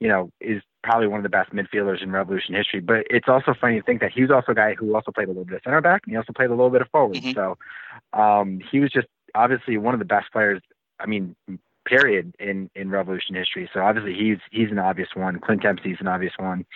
[0.01, 2.81] you know, is probably one of the best midfielders in Revolution history.
[2.81, 5.29] But it's also funny to think that he was also a guy who also played
[5.29, 7.17] a little bit of center back and he also played a little bit of forward.
[7.17, 7.33] Mm-hmm.
[7.33, 7.59] So
[8.13, 10.61] um, he was just obviously one of the best players.
[10.99, 11.37] I mean,
[11.87, 13.71] period in in Revolution history.
[13.73, 15.39] So obviously he's he's an obvious one.
[15.39, 16.67] Clint Dempsey's an obvious one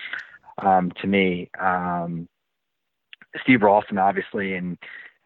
[0.59, 1.51] um, to me.
[1.59, 2.29] Um,
[3.43, 4.79] Steve Ralston, obviously, and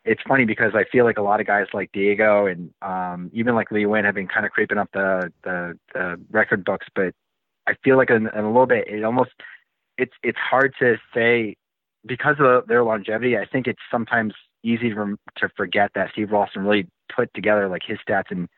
[0.04, 3.54] it's funny because I feel like a lot of guys like Diego and um, even
[3.54, 7.14] like Lee Nguyen have been kind of creeping up the, the, the record books, but
[7.66, 9.30] I feel like in, in, a little bit it almost
[9.96, 11.56] it's it's hard to say
[12.04, 13.38] because of their longevity.
[13.38, 17.82] I think it's sometimes easy to, to forget that Steve Ralston really put together like
[17.86, 18.48] his stats in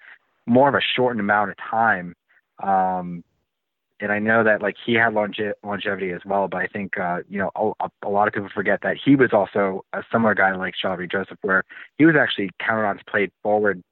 [0.47, 2.15] more of a shortened amount of time.
[2.63, 3.23] Um,
[4.01, 7.19] and I know that like he had longe- longevity as well, but I think uh,
[7.29, 10.55] you know a, a, lot of people forget that he was also a similar guy
[10.55, 11.65] like Shalrie Joseph, where
[11.97, 13.83] he was actually counted on to play forward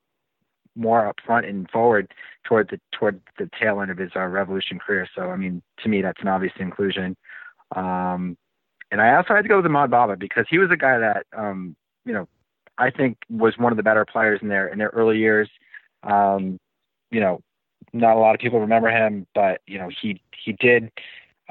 [0.77, 2.12] more up front and forward
[2.45, 5.09] toward the toward the tail end of his uh, Revolution career.
[5.14, 7.17] So I mean, to me, that's an obvious inclusion.
[7.75, 8.37] Um,
[8.90, 11.27] and I also had to go with Imad Baba because he was a guy that
[11.37, 12.29] um, you know
[12.77, 15.49] I think was one of the better players in their in their early years.
[16.03, 16.59] Um,
[17.11, 17.40] you know,
[17.94, 20.90] not a lot of people remember him, but you know he he did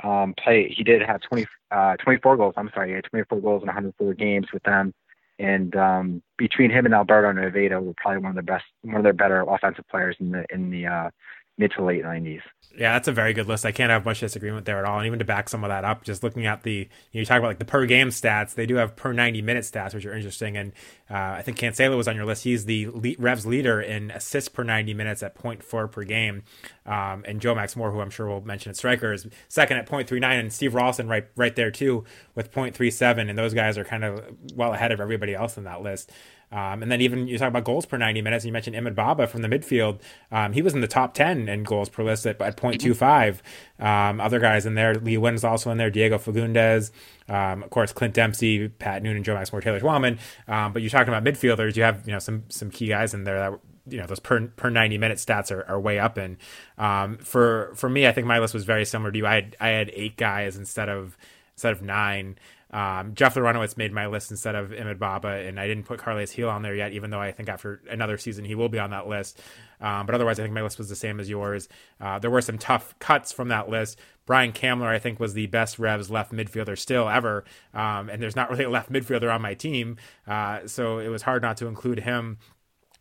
[0.04, 0.74] um, play.
[0.76, 2.54] He did have 20, uh, 24 goals.
[2.58, 4.94] I'm sorry, he had 24 goals in 104 games with them.
[5.40, 9.04] And um, between him and Alberto Naveda, were probably one of the best, one of
[9.04, 11.10] their better offensive players in the in the uh,
[11.58, 12.42] mid to late 90s.
[12.76, 13.66] Yeah, that's a very good list.
[13.66, 14.98] I can't have much disagreement there at all.
[14.98, 17.26] And even to back some of that up, just looking at the, you, know, you
[17.26, 20.06] talk about like the per game stats, they do have per 90 minute stats, which
[20.08, 20.58] are interesting.
[20.58, 20.72] And
[21.10, 22.44] uh, I think Cancelo was on your list.
[22.44, 26.44] He's the lead, Revs leader in assists per 90 minutes at 0.4 per game.
[26.88, 29.88] Um, and Joe Max Moore, who I'm sure we'll mention at striker, is second at
[29.88, 30.24] 0.39.
[30.24, 33.30] And Steve Ralston right, right there too with 0.37.
[33.30, 36.12] And those guys are kind of well ahead of everybody else in that list.
[36.54, 39.26] Um, and then even you talk about goals per 90 minutes, you mentioned Imad Baba
[39.26, 40.00] from the midfield.
[40.32, 43.40] Um, he was in the top 10 in goals per list at, at 0.25.
[43.84, 46.92] Um, other guys in there, Lee Nguyen's also in there, Diego Fagundez,
[47.28, 50.20] um, of course, Clint Dempsey, Pat Noonan, Joe Max Moore, Taylor Twellman.
[50.48, 53.24] Um, but you're talking about midfielders, you have you know some some key guys in
[53.24, 56.38] there that you know those per per 90 minute stats are, are way up in
[56.78, 59.58] um, for for me i think my list was very similar to you i had
[59.60, 61.18] i had eight guys instead of
[61.56, 62.38] instead of nine
[62.74, 66.34] um, Jeff Larentowicz made my list instead of Imad Baba, and I didn't put Carles
[66.34, 68.90] Gil on there yet, even though I think after another season he will be on
[68.90, 69.40] that list.
[69.80, 71.70] Um, but otherwise, I think my list was the same as yours.
[72.02, 74.00] Uh, there were some tough cuts from that list.
[74.26, 77.44] Brian Kamler, I think, was the best Revs left midfielder still ever,
[77.76, 81.22] um, and there's not really a left midfielder on my team, uh, so it was
[81.22, 82.40] hard not to include him.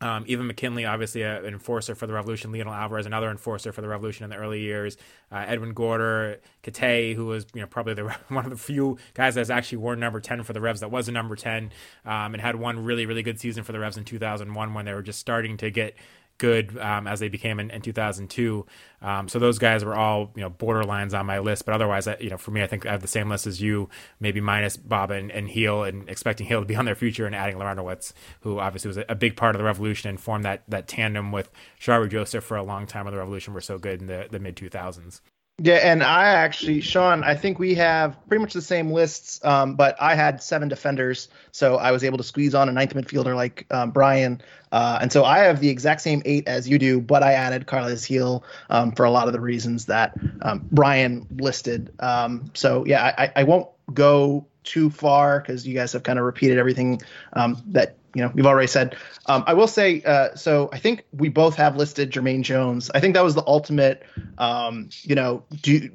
[0.03, 2.51] Um, Ivan McKinley, obviously an enforcer for the Revolution.
[2.51, 4.97] Leonel Alvarez, another enforcer for the Revolution in the early years.
[5.31, 9.35] Uh, Edwin Gorter, Kate, who was you know probably the, one of the few guys
[9.35, 11.71] that's actually worn number ten for the Revs that was a number ten,
[12.05, 14.93] um, and had one really really good season for the Revs in 2001 when they
[14.93, 15.95] were just starting to get
[16.37, 18.65] good um, as they became in, in 2002.
[19.01, 22.17] Um, so those guys were all you know borderlines on my list, but otherwise, I,
[22.19, 24.77] you know, for me, I think I have the same list as you, maybe minus
[24.77, 28.13] Bob and, and Gil, and expecting Gil to be on their future and adding Larentowicz,
[28.41, 31.31] who obviously was a, a, big part of the Revolution and formed that that tandem
[31.31, 34.27] with Shalrie Joseph for a long time when the Revolution were so good in the,
[34.29, 35.21] the mid 2000s.
[35.59, 39.75] Yeah, and I actually, Sean, I think we have pretty much the same lists, um,
[39.75, 43.35] but I had seven defenders, so I was able to squeeze on a ninth midfielder
[43.35, 46.99] like um, Brian, uh, and so I have the exact same eight as you do,
[46.99, 51.27] but I added Carles Gil um, for a lot of the reasons that um, Brian
[51.37, 51.93] listed.
[51.99, 56.25] Um, so yeah, I, I won't go too far because you guys have kind of
[56.25, 56.99] repeated everything
[57.33, 58.95] um, that you know we've already said.
[59.25, 62.91] Um, I will say, uh, so I think we both have listed Jermaine Jones.
[62.93, 64.03] I think that was the ultimate,
[64.37, 65.89] um, you know, do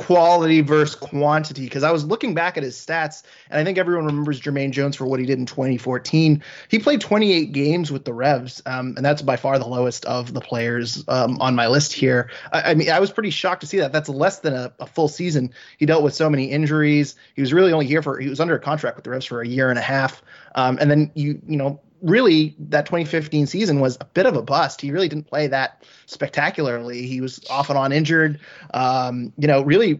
[0.00, 4.06] quality versus quantity because I was looking back at his stats and I think everyone
[4.06, 6.42] remembers Jermaine Jones for what he did in 2014.
[6.68, 10.32] He played 28 games with the Revs, um, and that's by far the lowest of
[10.32, 12.30] the players um, on my list here.
[12.50, 13.92] I, I, mean, I was pretty shocked to see that.
[13.92, 15.52] That's less than a, a, full season.
[15.76, 17.14] He dealt with so many injuries.
[17.34, 19.42] He was really only here for he was under a contract with the Revs for
[19.42, 20.22] a year and a half,
[20.54, 24.42] um, and then you you know really that 2015 season was a bit of a
[24.42, 24.80] bust.
[24.80, 27.06] He really didn't play that spectacularly.
[27.06, 28.40] He was off and on injured.
[28.74, 29.98] Um, you know, really,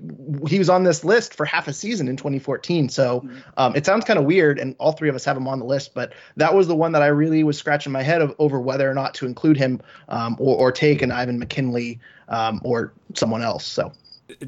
[0.49, 2.89] he was on this list for half a season in 2014.
[2.89, 5.59] So um, it sounds kind of weird, and all three of us have him on
[5.59, 5.95] the list.
[5.95, 8.91] But that was the one that I really was scratching my head of, over whether
[8.91, 13.43] or not to include him um, or, or, take an Ivan McKinley um, or someone
[13.43, 13.67] else.
[13.67, 13.93] So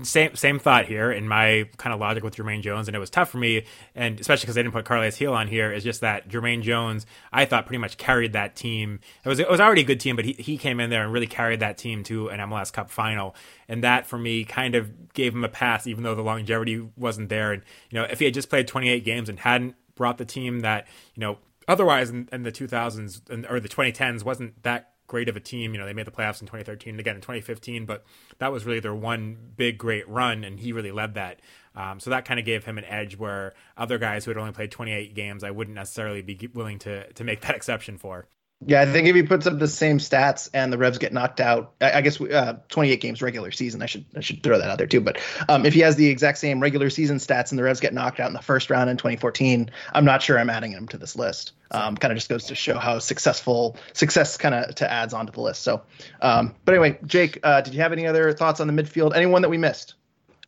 [0.03, 3.11] same same thought here in my kind of logic with Jermaine Jones, and it was
[3.11, 3.65] tough for me,
[3.95, 5.73] and especially because I didn't put Carles Gil on here.
[5.73, 9.01] Is just that Jermaine Jones, I thought pretty much carried that team.
[9.25, 11.13] It was it was already a good team, but he he came in there and
[11.13, 13.35] really carried that team to an MLS Cup final,
[13.69, 17.29] and that for me kind of gave him a pass, even though the longevity wasn't
[17.29, 17.53] there.
[17.53, 20.61] And you know, if he had just played 28 games and hadn't brought the team
[20.61, 25.37] that you know otherwise in, in the 2000s or the 2010s wasn't that great of
[25.37, 25.73] a team.
[25.73, 28.05] You know, they made the playoffs in 2013 and again in 2015, but
[28.39, 31.41] that was really their one big great run, and he really led that.
[31.75, 34.53] Um, so that kind of gave him an edge where other guys who had only
[34.53, 38.27] played 28 games, I wouldn't necessarily be willing to to make that exception for.
[38.67, 41.41] Yeah, I think if he puts up the same stats and the Revs get knocked
[41.41, 43.83] out, I, I guess uh, 28 games regular season.
[43.83, 45.01] I should I should throw that out there too.
[45.01, 47.93] But um, if he has the exact same regular season stats and the Revs get
[47.93, 50.99] knocked out in the first round in 2014, I'm not sure I'm adding him to
[50.99, 51.53] this list.
[51.71, 55.33] Um, kind of just goes to show how successful success kind of to adds onto
[55.33, 55.63] the list.
[55.63, 55.83] So,
[56.21, 59.15] um, but anyway, Jake, uh, did you have any other thoughts on the midfield?
[59.17, 59.95] Anyone that we missed?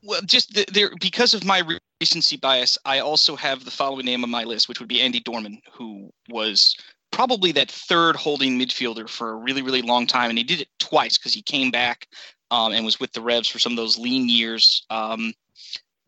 [0.02, 1.62] Well, just the, there because of my
[2.00, 5.20] recency bias, I also have the following name on my list, which would be Andy
[5.20, 6.76] Dorman, who was
[7.14, 10.30] probably that third holding midfielder for a really, really long time.
[10.30, 12.08] And he did it twice because he came back
[12.50, 15.32] um, and was with the Revs for some of those lean years um,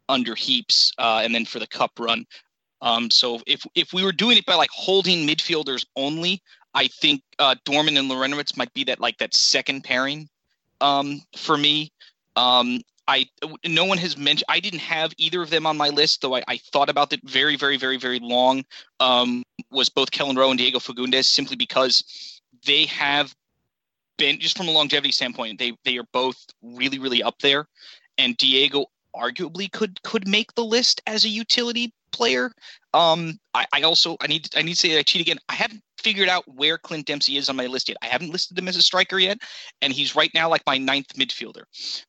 [0.08, 2.26] under Heaps uh, and then for the cup run.
[2.82, 6.42] Um, so if if we were doing it by like holding midfielders only,
[6.74, 10.28] I think uh, Dorman and Larentowicz might be that like that second pairing
[10.80, 11.92] um, for me.
[12.34, 13.26] Um, I
[13.64, 14.44] no one has mentioned.
[14.48, 16.34] I didn't have either of them on my list, though.
[16.34, 18.64] I, I thought about it very, very, very, very long.
[18.98, 23.34] Um, was both Kelyn Rowe and Diego Fagundez, simply because they have
[24.16, 27.66] been just from a longevity standpoint, they they are both really really up there,
[28.18, 32.52] and Diego arguably could could make the list as a utility player.
[32.94, 35.38] Um, I, I also I need I need to say I cheat again.
[35.48, 37.98] I haven't figured out where Clint Dempsey is on my list yet.
[38.02, 39.38] I haven't listed him as a striker yet,
[39.82, 41.64] and he's right now like my ninth midfielder.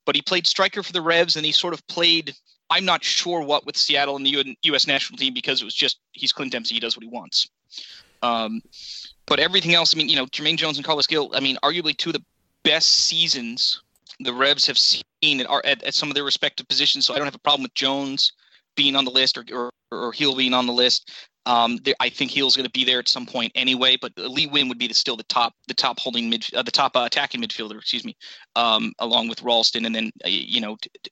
[0.05, 2.35] But he played striker for the Revs, and he sort of played.
[2.69, 4.87] I'm not sure what with Seattle and the U.S.
[4.87, 6.73] national team because it was just he's Clint Dempsey.
[6.73, 7.49] He does what he wants.
[8.21, 8.61] Um,
[9.25, 11.95] but everything else, I mean, you know, Jermaine Jones and Carlos Gil, I mean, arguably
[11.95, 12.25] two of the
[12.63, 13.81] best seasons
[14.19, 15.03] the Revs have seen
[15.41, 17.05] at, at, at some of their respective positions.
[17.05, 18.33] So I don't have a problem with Jones
[18.75, 21.11] being on the list or, or, or Gil being on the list.
[21.45, 24.47] Um, there, I think Gil's going to be there at some point anyway, but Lee
[24.47, 27.03] Nguyen would be the, still the top, the top holding mid, uh, the top uh,
[27.05, 28.17] attacking midfielder, excuse me,
[28.55, 31.11] um, along with Ralston, and then uh, you know, t- t-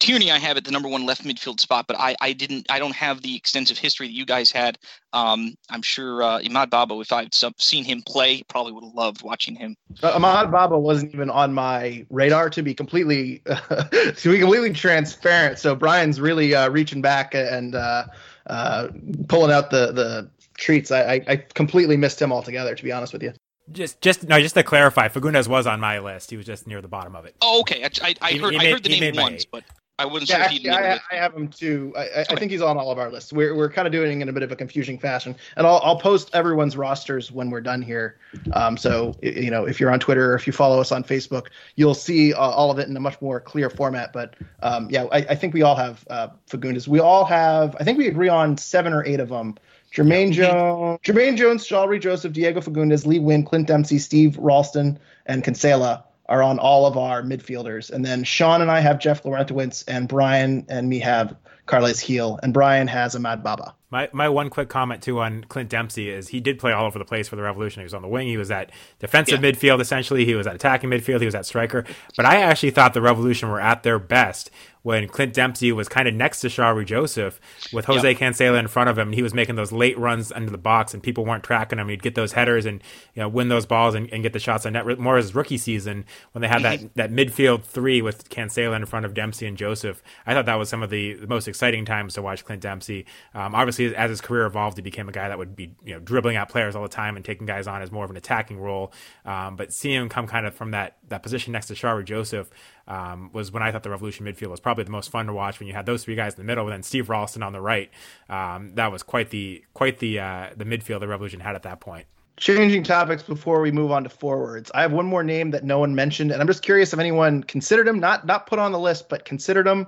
[0.00, 2.78] Tierney I have at the number one left midfield spot, but I, I didn't I
[2.78, 4.78] don't have the extensive history that you guys had.
[5.12, 9.22] Um, I'm sure uh, Imad Baba, if I'd seen him play, probably would have loved
[9.22, 9.76] watching him.
[10.02, 13.84] Uh, Imad Baba wasn't even on my radar to be completely uh,
[14.16, 15.58] to be completely transparent.
[15.58, 18.06] So Brian's really uh, reaching back and uh,
[18.46, 18.88] uh,
[19.28, 20.90] pulling out the the treats.
[20.90, 23.34] I, I, I completely missed him altogether, to be honest with you.
[23.72, 24.40] Just, just no.
[24.40, 26.30] Just to clarify, Fagundez was on my list.
[26.30, 27.36] He was just near the bottom of it.
[27.40, 27.84] Oh, okay.
[27.84, 29.62] I, I, I heard, I heard the name once, but
[30.00, 31.92] I wasn't yeah, sure actually, I, I, have him too.
[31.94, 33.34] I, I, think he's on all of our lists.
[33.34, 35.78] We're, we're kind of doing it in a bit of a confusing fashion, and I'll,
[35.84, 38.16] I'll post everyone's rosters when we're done here.
[38.54, 41.48] Um, so you know, if you're on Twitter or if you follow us on Facebook,
[41.76, 44.10] you'll see uh, all of it in a much more clear format.
[44.14, 46.88] But um, yeah, I, I, think we all have uh, Fagundez.
[46.88, 47.76] We all have.
[47.78, 49.56] I think we agree on seven or eight of them.
[49.94, 55.44] Jermaine Jones, Jermaine Jones, Shalrie Joseph, Diego Fagundez, Lee Nguyen, Clint Dempsey, Steve Ralston, and
[55.44, 57.90] Cancela are on all of our midfielders.
[57.90, 62.38] And then Sean and I have Jeff Larentowicz, and Brian and me have Carles Gil,
[62.42, 63.74] and Brian has Imad Baba.
[63.90, 66.98] My my one quick comment too on Clint Dempsey is he did play all over
[66.98, 67.80] the place for the Revolution.
[67.80, 68.28] He was on the wing.
[68.28, 69.50] He was at defensive yeah.
[69.50, 70.24] midfield essentially.
[70.24, 71.18] He was at attacking midfield.
[71.18, 71.84] He was at striker.
[72.16, 74.50] But I actually thought the Revolution were at their best
[74.82, 77.40] when Clint Dempsey was kind of next to Shalrie Joseph
[77.72, 78.18] with Jose yep.
[78.18, 79.08] Cancela in front of him.
[79.08, 81.88] And he was making those late runs under the box and people weren't tracking him.
[81.88, 82.82] He'd get those headers and
[83.14, 84.98] you know win those balls and, and get the shots on net.
[84.98, 89.04] More his rookie season when they had that, that midfield three with Cancela in front
[89.04, 90.02] of Dempsey and Joseph.
[90.26, 93.06] I thought that was some of the, the most exciting times to watch Clint Dempsey.
[93.34, 96.00] Um, obviously, as his career evolved, he became a guy that would be you know
[96.00, 98.58] dribbling out players all the time and taking guys on as more of an attacking
[98.58, 98.92] role.
[99.24, 102.50] Um, but seeing him come kind of from that that position next to Shalrie Joseph
[102.90, 105.60] um, was when I thought the Revolution midfield was probably the most fun to watch
[105.60, 107.60] when you had those three guys in the middle and then Steve Ralston on the
[107.60, 107.88] right.
[108.28, 111.80] Um, that was quite the quite the uh, the midfield the Revolution had at that
[111.80, 112.06] point.
[112.36, 114.72] Changing topics before we move on to forwards.
[114.74, 117.44] I have one more name that no one mentioned, and I'm just curious if anyone
[117.44, 119.86] considered him, not not put on the list, but considered him.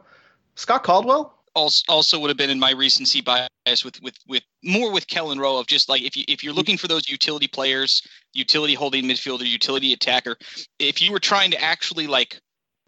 [0.55, 4.93] Scott Caldwell also also would have been in my recency bias with with with more
[4.93, 8.01] with Kelyn Rowe of just like if you if you're looking for those utility players,
[8.33, 10.37] utility holding midfielder, utility attacker,
[10.79, 12.41] if you were trying to actually like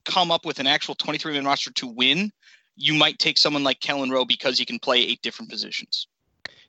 [0.05, 2.33] come up with an actual 23 man roster to win,
[2.77, 6.09] you might take someone like Kelyn Rowe because he can play eight different positions.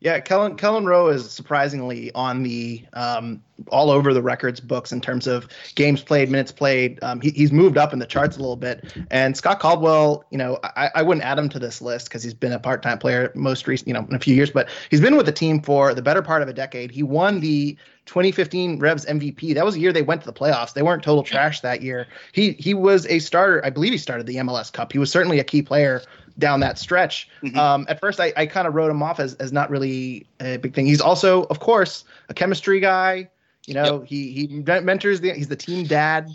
[0.01, 4.99] Yeah, Kelyn Kelyn Rowe is surprisingly on the um, all over the records books in
[4.99, 7.01] terms of games played, minutes played.
[7.01, 8.93] Um, he, he's moved up in the charts a little bit.
[9.09, 12.33] And Scott Caldwell, you know, I, I wouldn't add him to this list because he's
[12.33, 14.51] been a part time player most recent, you know, in a few years.
[14.51, 16.91] But he's been with the team for the better part of a decade.
[16.91, 19.53] He won the 2015 Revs MVP.
[19.53, 20.73] That was a year they went to the playoffs.
[20.73, 22.07] They weren't total trash that year.
[22.31, 23.63] He he was a starter.
[23.65, 24.91] I believe he started the MLS Cup.
[24.91, 26.01] He was certainly a key player
[26.37, 27.29] down that stretch.
[27.41, 27.57] Mm-hmm.
[27.57, 30.57] Um, at first, I, I kind of wrote him off as, as not really a
[30.57, 30.85] big thing.
[30.85, 33.29] He's also, of course, a chemistry guy.
[33.65, 34.07] You know, yep.
[34.07, 34.47] he he
[34.81, 36.29] mentors the he's the team dad.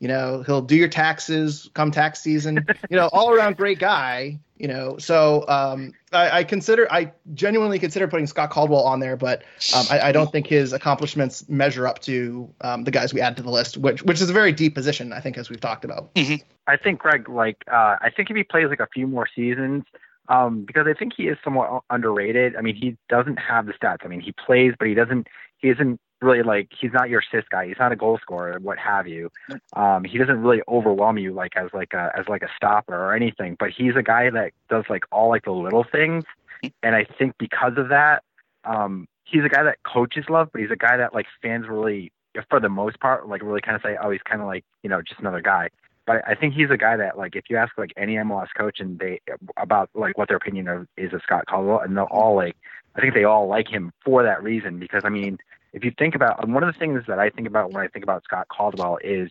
[0.00, 2.66] You know, he'll do your taxes come tax season.
[2.90, 4.40] you know, all around great guy.
[4.56, 9.16] You know, so um, I, I, consider I genuinely consider putting Scott Caldwell on there,
[9.16, 9.42] but
[9.74, 13.38] um, I, I, don't think his accomplishments measure up to um, the guys we add
[13.38, 15.14] to the list, which which is a very deep position.
[15.14, 16.14] I think, as we've talked about.
[16.14, 16.44] Mm-hmm.
[16.66, 19.84] I think Greg, like, uh, I think if he plays like a few more seasons,
[20.28, 22.54] um, because I think he is somewhat underrated.
[22.54, 24.04] I mean, he doesn't have the stats.
[24.04, 25.26] I mean, he plays, but he doesn't.
[25.56, 27.66] He isn't really like he's not your assist guy.
[27.66, 29.30] He's not a goal scorer, what have you.
[29.74, 33.14] Um, he doesn't really overwhelm you like as like a as like a stopper or
[33.14, 33.56] anything.
[33.58, 36.24] But he's a guy that does like all like the little things,
[36.82, 38.22] and I think because of that,
[38.64, 42.12] um, he's a guy that coaches love, but he's a guy that like fans really,
[42.48, 44.90] for the most part, like really kind of say, oh, he's kind of like you
[44.90, 45.68] know just another guy.
[46.06, 48.80] But I think he's a guy that like if you ask like any MLS coach
[48.80, 49.20] and they
[49.56, 52.56] about like what their opinion of is of Scott Caldwell, and they'll all like
[52.96, 55.38] I think they all like him for that reason because I mean
[55.72, 58.04] if you think about one of the things that I think about when I think
[58.04, 59.30] about Scott Caldwell is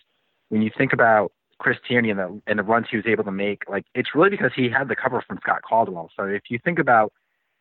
[0.49, 3.31] when you think about Chris Tierney and the and the runs he was able to
[3.31, 6.09] make, like it's really because he had the cover from Scott Caldwell.
[6.15, 7.11] So if you think about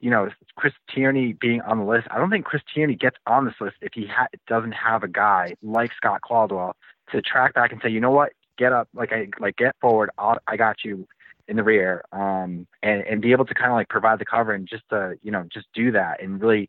[0.01, 2.07] you know, Chris Tierney being on the list.
[2.11, 5.09] I don't think Chris Tierney gets on this list if he ha- doesn't have a
[5.09, 6.77] guy like Scott Caldwell
[7.11, 10.11] to track back and say, you know what, get up, like I like get forward.
[10.19, 11.07] I'll, I got you
[11.49, 14.53] in the rear, um, and and be able to kind of like provide the cover
[14.53, 16.69] and just to you know just do that and really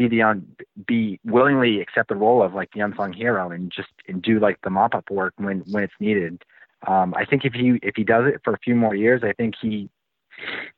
[0.00, 3.90] be the un, be willingly accept the role of like the unsung hero and just
[4.08, 6.42] and do like the mop up work when when it's needed.
[6.86, 9.32] Um, I think if he if he does it for a few more years, I
[9.32, 9.90] think he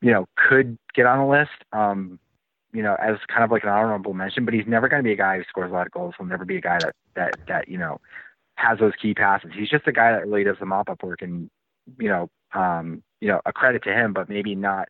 [0.00, 2.18] you know, could get on the list, um,
[2.72, 5.12] you know, as kind of like an honorable mention, but he's never going to be
[5.12, 6.14] a guy who scores a lot of goals.
[6.16, 8.00] He'll never be a guy that, that, that, you know,
[8.56, 9.50] has those key passes.
[9.54, 11.50] He's just a guy that really does the mop up work and,
[11.98, 14.88] you know, um, you know, a credit to him, but maybe not,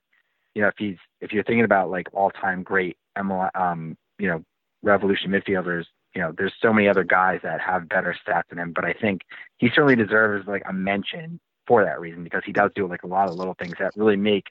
[0.55, 4.29] you know, if he's, if you're thinking about like all time great ML, um, you
[4.29, 4.45] know,
[4.85, 8.73] revolution midfielders, you know, there's so many other guys that have better stats than him,
[8.73, 9.23] but I think
[9.59, 13.09] he certainly deserves like a mention for that reason because he does do like a
[13.09, 14.45] lot of little things that really make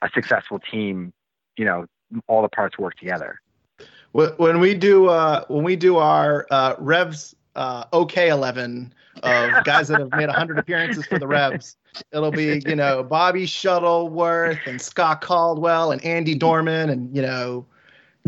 [0.00, 1.12] a successful team,
[1.56, 1.86] you know,
[2.28, 3.40] all the parts work together.
[4.12, 9.88] When we do uh, when we do our uh, Revs uh, OK eleven of guys
[9.88, 11.76] that have made hundred appearances for the Revs,
[12.12, 17.66] it'll be you know Bobby Shuttleworth and Scott Caldwell and Andy Dorman and you know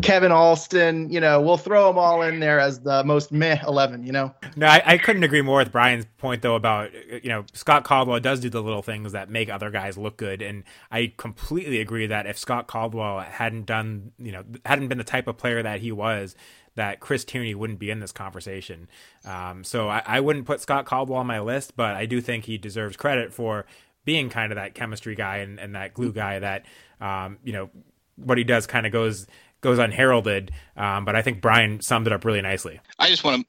[0.02, 4.04] Kevin Alston, you know, we'll throw them all in there as the most meh 11,
[4.04, 4.34] you know?
[4.56, 6.90] No, I, I, couldn't agree more with Brian's point, though, about,
[7.22, 10.42] you know, Scott Caldwell does do the little things that make other guys look good.
[10.42, 15.04] And I completely agree that if Scott Caldwell hadn't done, you know, hadn't been the
[15.04, 16.36] type of player that he was,
[16.74, 18.88] that Chris Tierney wouldn't be in this conversation.
[19.24, 22.44] Um, so I, I wouldn't put Scott Caldwell on my list, but I do think
[22.44, 23.66] he deserves credit for
[24.04, 26.66] being kind of that chemistry guy and, and that glue guy that,
[27.00, 27.70] um, you know,
[28.16, 29.26] what he does kind of goes
[29.60, 30.50] goes unheralded.
[30.76, 32.80] Um, but I think Brian summed it up really nicely.
[32.98, 33.48] I just want to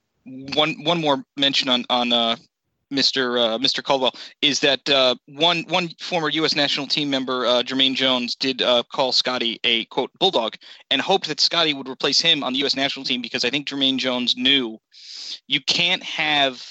[0.55, 2.35] one one more mention on on uh,
[2.91, 3.39] Mr.
[3.39, 3.83] Uh, Mr.
[3.83, 6.55] Caldwell is that uh, one one former U.S.
[6.55, 10.55] national team member uh, Jermaine Jones did uh, call Scotty a quote bulldog
[10.89, 12.75] and hoped that Scotty would replace him on the U.S.
[12.75, 14.79] national team because I think Jermaine Jones knew
[15.47, 16.63] you can't have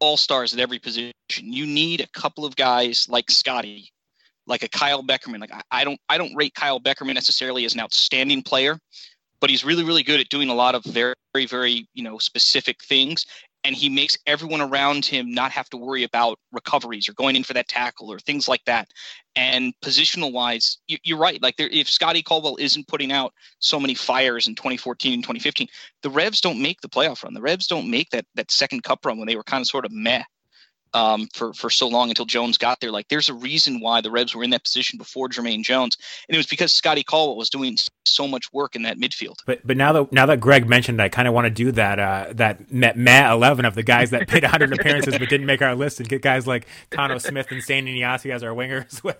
[0.00, 1.12] all stars at every position.
[1.38, 3.92] You need a couple of guys like Scotty
[4.46, 5.40] like a Kyle Beckerman.
[5.40, 8.78] Like I, I don't I don't rate Kyle Beckerman necessarily as an outstanding player,
[9.40, 12.82] but he's really really good at doing a lot of very very you know specific
[12.82, 13.26] things
[13.64, 17.44] and he makes everyone around him not have to worry about recoveries or going in
[17.44, 18.88] for that tackle or things like that.
[19.36, 21.40] And positional wise, you, are right.
[21.40, 25.68] Like there, if Scotty Caldwell isn't putting out so many fires in 2014 and 2015,
[26.02, 27.34] the Revs don't make the playoff run.
[27.34, 29.84] The Revs don't make that that second cup run when they were kind of sort
[29.84, 30.24] of meh
[30.94, 32.90] um, for for so long until Jones got there.
[32.90, 35.96] Like there's a reason why the Revs were in that position before Jermaine Jones,
[36.28, 39.36] and it was because Scotty Caldwell was doing so much work in that midfield.
[39.46, 41.98] But but now that now that Greg mentioned, I kind of want to do that
[41.98, 45.74] uh, that Matt eleven of the guys that played 100 appearances but didn't make our
[45.74, 49.18] list, and get guys like Khano Smith and Sainey Nyassi as our wingers with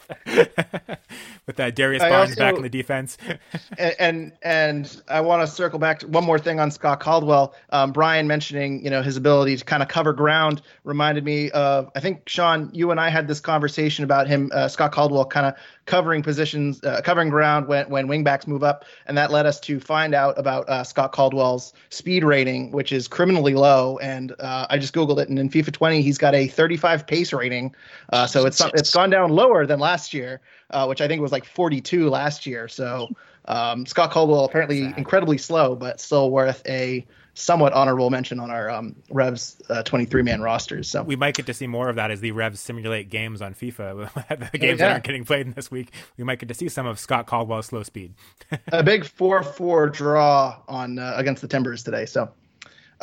[1.46, 3.16] with that Darius Barnes also, back in the defense.
[3.78, 7.54] and, and, and I want to circle back to one more thing on Scott Caldwell.
[7.70, 11.50] Um, Brian mentioning you know his ability to kind of cover ground reminded me.
[11.50, 14.92] Of uh, I think Sean, you and I had this conversation about him, uh, Scott
[14.92, 15.54] Caldwell, kind of
[15.86, 19.80] covering positions, uh, covering ground when when wingbacks move up, and that led us to
[19.80, 23.98] find out about uh, Scott Caldwell's speed rating, which is criminally low.
[23.98, 27.32] And uh, I just googled it, and in FIFA 20, he's got a 35 pace
[27.32, 27.74] rating,
[28.12, 30.40] uh, so it's it's gone down lower than last year,
[30.86, 32.68] which I think was like 42 last year.
[32.68, 33.08] So
[33.46, 38.68] um, Scott Caldwell apparently incredibly slow, but still worth a somewhat honorable mention on our
[38.68, 40.88] um, Revs uh, 23 man rosters.
[40.88, 43.54] So we might get to see more of that as the Revs simulate games on
[43.54, 44.50] FIFA.
[44.52, 44.86] the games yeah.
[44.86, 47.26] that aren't getting played in this week, we might get to see some of Scott
[47.26, 48.14] Caldwell's slow speed.
[48.72, 52.06] a big 4-4 draw on uh, against the Timbers today.
[52.06, 52.30] So.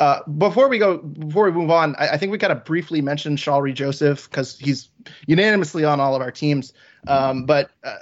[0.00, 3.36] Uh, before we go, before we move on, I, I think we gotta briefly mention
[3.36, 4.88] Shalrie Joseph because he's
[5.26, 6.72] unanimously on all of our teams.
[7.06, 7.96] Um, but uh,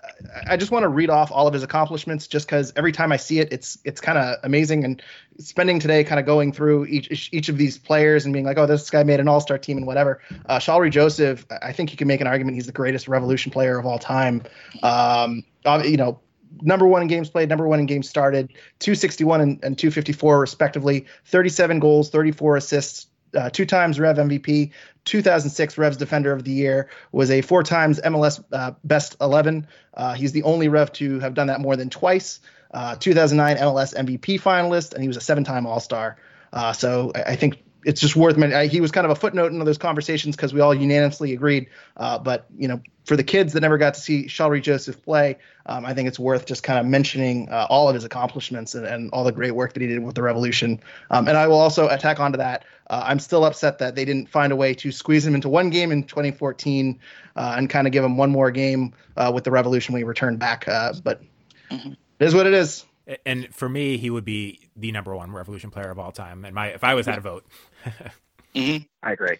[0.48, 3.16] I just want to read off all of his accomplishments, just because every time I
[3.16, 4.84] see it, it's it's kind of amazing.
[4.84, 5.02] And
[5.38, 8.66] spending today, kind of going through each each of these players and being like, oh,
[8.66, 10.20] this guy made an All Star team and whatever.
[10.46, 13.78] Uh, Shalrie Joseph, I think you can make an argument he's the greatest Revolution player
[13.78, 14.42] of all time.
[14.82, 15.44] Um,
[15.84, 16.20] you know,
[16.62, 21.06] number one in games played, number one in games started, 261 and, and 254 respectively,
[21.26, 24.70] 37 goals, 34 assists, uh, two times Rev MVP,
[25.04, 29.66] 2006 Revs Defender of the Year, was a four times MLS uh, Best 11.
[29.94, 32.40] Uh, he's the only Rev to have done that more than twice.
[32.72, 36.18] Uh, 2009 MLS MVP finalist, and he was a seven time All Star.
[36.52, 38.68] Uh, so I, I, think it's just worth mentioning.
[38.68, 41.68] He was kind of a footnote in those conversations because we all unanimously agreed.
[41.96, 45.38] Uh, but you know, for the kids that never got to see Shalrie Joseph play,
[45.64, 48.84] um, I think it's worth just kind of mentioning uh, all of his accomplishments and,
[48.84, 50.80] and, all the great work that he did with the Revolution.
[51.10, 52.66] Um, and I will also attack onto that.
[52.90, 55.70] Uh, I'm still upset that they didn't find a way to squeeze him into one
[55.70, 57.00] game in 2014
[57.36, 60.04] uh, and kind of give him one more game uh, with the Revolution when he
[60.04, 60.68] returned back.
[60.68, 61.22] Uh, but.
[61.70, 62.84] Mm-hmm It is what it is.
[63.24, 66.44] And for me, he would be the number one Revolution player of all time.
[66.44, 67.46] And my if I was had a vote.
[67.84, 68.84] Mm-hmm.
[69.02, 69.36] I agree.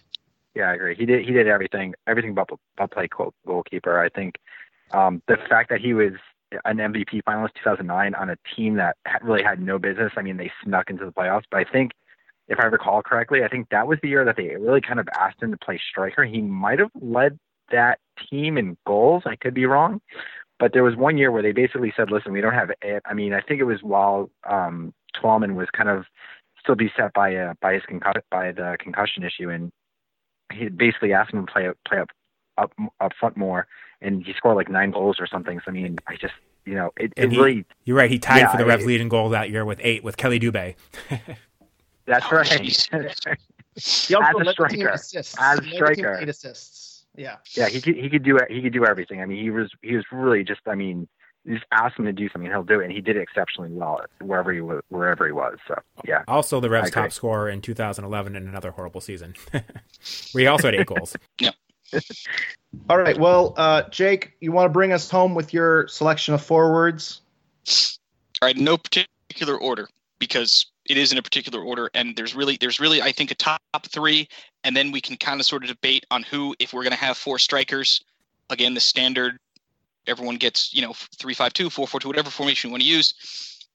[0.54, 0.94] Yeah, I agree.
[0.94, 3.08] He did he did everything everything but, but play
[3.46, 4.00] goalkeeper.
[4.00, 4.36] I think
[4.92, 6.12] um, the fact that he was
[6.64, 10.12] an MVP finalist 2009 on a team that really had no business.
[10.16, 11.92] I mean, they snuck into the playoffs, but I think
[12.48, 15.08] if I recall correctly, I think that was the year that they really kind of
[15.14, 16.24] asked him to play striker.
[16.24, 17.38] He might have led
[17.70, 17.98] that
[18.30, 19.24] team in goals.
[19.26, 20.00] I could be wrong,
[20.58, 23.14] but there was one year where they basically said, "Listen, we don't have it." I
[23.14, 26.06] mean, I think it was while um, Twellman was kind of
[26.68, 29.72] still beset by uh, by his concussion by the concussion issue, and
[30.52, 32.08] he basically asked him to play play up
[32.58, 33.66] up up front more,
[34.02, 35.58] and he scored like nine goals or something.
[35.60, 36.34] So I mean, I just
[36.66, 37.64] you know it, it he, really.
[37.84, 38.10] You're right.
[38.10, 40.74] He tied yeah, for the Revs leading goal that year with eight with Kheli Dubé.
[42.06, 42.60] that's Oh, right.
[43.76, 44.88] He also As a led the team striker.
[44.88, 45.34] assists.
[45.38, 46.18] As a He led the team striker.
[46.20, 47.06] eight assists.
[47.16, 47.36] Yeah.
[47.56, 49.20] yeah, he could he could do he could do everything.
[49.22, 50.60] I mean, he was he was really just.
[50.66, 51.08] I mean,
[51.48, 53.70] you just ask him to do something, he'll do it, and he did it exceptionally
[53.70, 54.82] well wherever he was.
[54.90, 55.56] Wherever he was.
[55.66, 55.74] So
[56.04, 56.22] yeah.
[56.28, 59.34] Also, the Revs top scorer in 2011 in another horrible season.
[60.34, 61.16] we also had eight goals.
[62.90, 63.18] All right.
[63.18, 67.22] Well, uh, Jake, you want to bring us home with your selection of forwards?
[68.42, 69.88] All right, no particular order
[70.18, 73.34] because it is in a particular order, and there's really there's really I think a
[73.34, 74.28] top three,
[74.64, 76.98] and then we can kind of sort of debate on who if we're going to
[76.98, 78.04] have four strikers.
[78.50, 79.38] Again, the standard
[80.08, 82.88] everyone gets you know three five two four four two whatever formation you want to
[82.88, 83.14] use.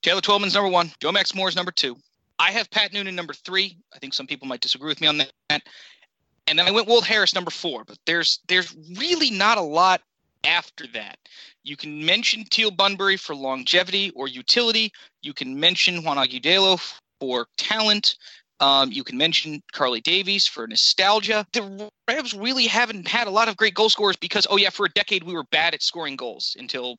[0.01, 0.91] Taylor Twellman's number one.
[0.99, 1.95] Joe Max Moore's number two.
[2.39, 3.77] I have Pat Noonan number three.
[3.93, 5.31] I think some people might disagree with me on that.
[6.47, 10.01] And then I went Wolde Harris number four, but there's there's really not a lot
[10.43, 11.17] after that.
[11.63, 14.91] You can mention Teal Bunbury for longevity or utility.
[15.21, 16.79] You can mention Juan Agudelo
[17.19, 18.17] for talent.
[18.59, 21.45] Um, you can mention Charlie Davies for nostalgia.
[21.53, 24.85] The Revs really haven't had a lot of great goal scorers because, oh yeah, for
[24.85, 26.97] a decade we were bad at scoring goals until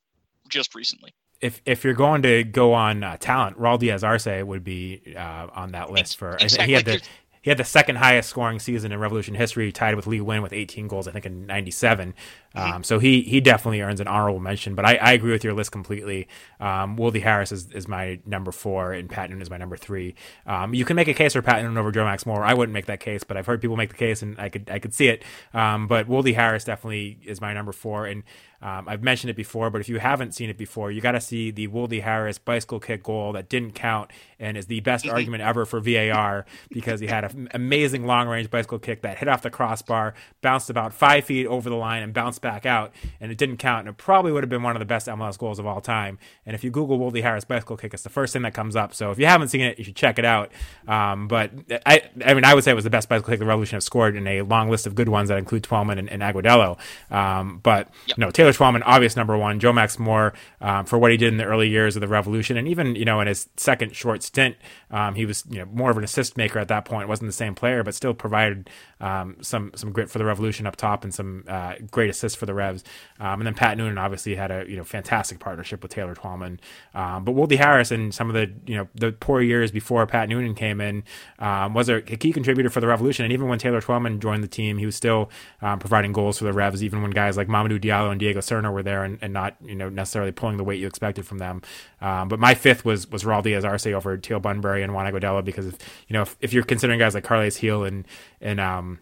[0.49, 1.15] just recently.
[1.41, 5.49] If if you're going to go on uh, talent, Raul Diaz Arce would be uh,
[5.55, 6.37] on that list for.
[6.37, 6.67] Exactly.
[6.67, 7.03] he had the
[7.45, 10.55] he had the second highest scoring season in Revolution history, tied with Lee Nguyen with
[10.55, 12.15] 18 goals, I think in '97.
[12.55, 14.75] Um, so he he definitely earns an honorable mention.
[14.75, 16.27] But I, I agree with your list completely.
[16.59, 20.15] Um, Harris is, is my number four, and Patton is my number three.
[20.47, 22.43] Um, you can make a case for Patton over Joe Max Moore.
[22.43, 24.71] I wouldn't make that case, but I've heard people make the case, and I could
[24.71, 25.23] I could see it.
[25.53, 28.23] Um, but Wolde Harris definitely is my number four, and
[28.65, 31.21] um, I've mentioned it before, but if you haven't seen it before, you got to
[31.21, 34.11] see the Wolde Harris bicycle kick goal that didn't count
[34.41, 38.51] and is the best argument ever for VAR because he had an amazing long range
[38.51, 42.15] bicycle kick that hit off the crossbar, bounced about five feet over the line, and
[42.15, 43.81] bounced back out, and it didn't count.
[43.81, 46.19] And it probably would have been one of the best MLS goals of all time.
[46.47, 48.95] And if you Google Wolde Harris bicycle kick, it's the first thing that comes up.
[48.95, 50.51] So if you haven't seen it, you should check it out.
[50.89, 51.51] Um, but
[51.85, 53.83] I, I mean, I would say it was the best bicycle kick the Revolution have
[53.83, 56.79] scored in a long list of good ones that include Twellman and, and Agudelo.
[57.11, 58.19] Um, but Yep.
[58.19, 59.61] no, Taylor Twellman, obvious number one.
[59.61, 62.57] Joe Max Moore um, for what he did in the early years of the Revolution,
[62.57, 64.57] and even you know in his second short stint,
[64.91, 67.09] um, he was you know more of an assist maker at that point.
[67.09, 70.77] wasn't the same player, but still provided um, some some grit for the Revolution up
[70.77, 72.85] top and some uh, great assists for the Revs.
[73.21, 76.59] Um, and then Pat Noonan obviously had a you know fantastic partnership with Taylor Twellman.
[76.95, 80.29] Um, but Wolde Harris and some of the you know the poor years before Pat
[80.29, 81.05] Noonan came in
[81.39, 83.25] um, was a key contributor for the Revolution.
[83.25, 85.31] And even when Taylor Twellman joined the team, he was still
[85.61, 86.83] providing goals for the Revs.
[86.83, 89.75] Even when guys like Mamadou Diallo and Diego Serna were there and, and not you
[89.75, 91.63] know necessarily pulling the weight you expected from them.
[92.01, 95.45] Um, but my fifth was was Raul Diaz Arce over Teal Bunbury and Juan Agudelo
[95.45, 95.79] because if,
[96.09, 98.07] you know if, if you're considering guys like Carles Gil and
[98.41, 98.99] and um,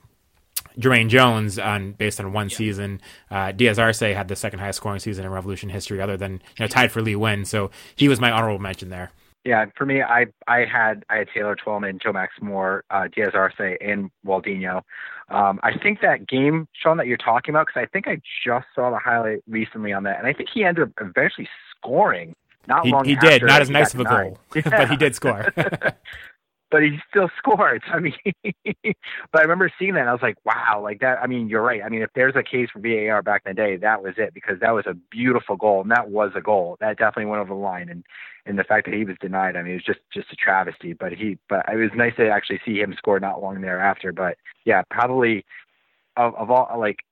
[0.78, 3.00] Jermaine Jones on based on one season.
[3.30, 6.60] Uh, Diaz Arce had the second highest scoring season in Revolution history, other than you
[6.60, 7.46] know tied for Lee Nguyen.
[7.46, 9.10] So he was my honorable mention there.
[9.44, 13.32] Yeah, for me, I I had I had Taylor Twellman, Joe Max Moore, uh, Diaz
[13.34, 14.82] Arce, and Waldinho.
[15.30, 18.66] Um, I think that game, Sean, that you're talking about, because I think I just
[18.74, 22.36] saw the highlight recently on that, and I think he ended up eventually scoring.
[22.68, 25.52] Not He, long he did not as nice of a goal, but he did score.
[26.72, 27.82] but he still scored.
[27.86, 28.14] I mean,
[29.30, 31.18] but I remember seeing that and I was like, wow, like that.
[31.22, 31.82] I mean, you're right.
[31.84, 34.34] I mean, if there's a case for VAR back in the day, that was it
[34.34, 36.78] because that was a beautiful goal and that was a goal.
[36.80, 37.90] That definitely went over the line.
[37.90, 38.04] And,
[38.46, 40.94] and the fact that he was denied, I mean, it was just, just a travesty,
[40.94, 44.12] but he, but it was nice to actually see him score not long thereafter.
[44.12, 45.44] But yeah, probably
[46.16, 47.04] of, of all, like,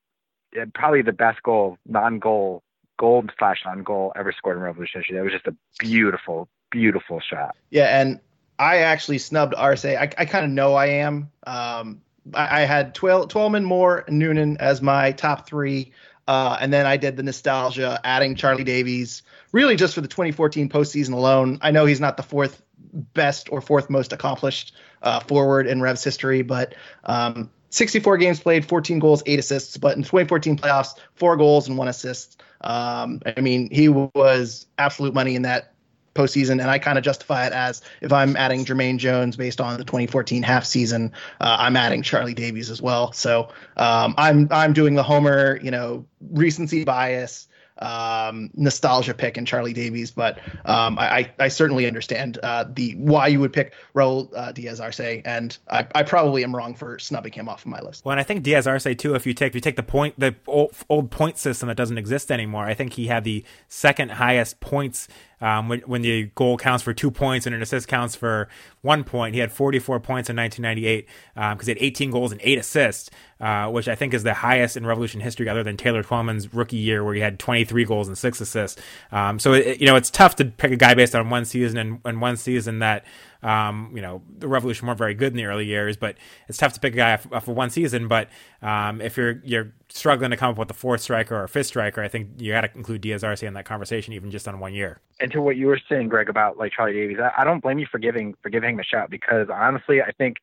[0.56, 2.62] eh, probably the best goal, non-goal,
[2.98, 5.16] goal slash non-goal ever scored in Revolution history.
[5.16, 7.54] That was just a beautiful, beautiful shot.
[7.70, 8.20] Yeah, and
[8.60, 9.86] I actually snubbed Arce.
[9.86, 11.30] I, I kind of know I am.
[11.46, 12.02] Um,
[12.34, 15.92] I, I had Twel- Twellman, Moore, and Noonan as my top three.
[16.28, 20.68] Uh, and then I did the nostalgia, adding Charlie Davies, really just for the 2014
[20.68, 21.58] postseason alone.
[21.62, 26.04] I know he's not the fourth best or fourth most accomplished uh, forward in Revs
[26.04, 29.78] history, but um, 64 games played, 14 goals, eight assists.
[29.78, 32.42] But in 2014 playoffs, four goals and one assist.
[32.60, 35.69] Um, I mean, he was absolute money in that
[36.14, 39.78] postseason, and I kind of justify it as if I'm adding Jermaine Jones based on
[39.78, 43.12] the 2014 half season, uh, I'm adding Charlie Davies as well.
[43.12, 47.48] So um, I'm I'm doing the Homer, you know, recency bias
[47.80, 53.28] um, nostalgia pick in Charlie Davies, but um, I, I certainly understand uh, the why
[53.28, 57.32] you would pick Raul uh, Diaz Arce, and I, I, probably am wrong for snubbing
[57.32, 58.04] him off of my list.
[58.04, 59.14] Well, and I think Diaz Arce too.
[59.14, 61.98] If you take if you take the point the old, old point system that doesn't
[61.98, 65.08] exist anymore, I think he had the second highest points
[65.40, 68.48] um, when, when the goal counts for two points and an assist counts for
[68.82, 69.34] one point.
[69.34, 73.10] He had 44 points in 1998 because um, he had 18 goals and eight assists,
[73.40, 76.76] uh, which I think is the highest in Revolution history, other than Taylor Twellman's rookie
[76.76, 78.80] year where he had 23 goals and six assists.
[79.12, 81.78] Um, so it, you know it's tough to pick a guy based on one season
[81.78, 83.04] and, and one season that
[83.42, 86.16] um, you know, the Revolution weren't very good in the early years, but
[86.48, 88.08] it's tough to pick a guy for one season.
[88.08, 88.28] But
[88.60, 92.02] um, if you're you're struggling to come up with a fourth striker or fifth striker,
[92.02, 94.74] I think you got to include Diaz Arce in that conversation, even just on one
[94.74, 95.00] year.
[95.20, 97.78] And to what you were saying, Greg, about like Charlie Davies, I, I don't blame
[97.78, 100.38] you for giving for giving him a shout because honestly, I think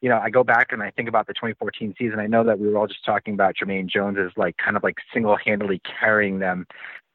[0.00, 2.18] you know, I go back and I think about the 2014 season.
[2.18, 4.82] I know that we were all just talking about Jermaine Jones as like kind of
[4.82, 6.66] like single handedly carrying them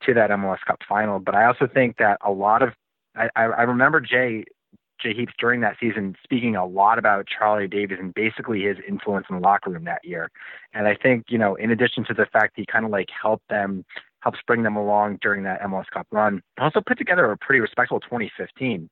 [0.05, 1.19] to that MLS Cup final.
[1.19, 2.69] But I also think that a lot of
[3.15, 4.45] I, I remember Jay
[5.01, 9.27] Jay Heaps during that season speaking a lot about Charlie Davies and basically his influence
[9.29, 10.29] in the locker room that year.
[10.73, 13.47] And I think, you know, in addition to the fact he kind of like helped
[13.49, 13.85] them,
[14.19, 17.99] helped bring them along during that MLS Cup run, also put together a pretty respectable
[17.99, 18.89] 2015.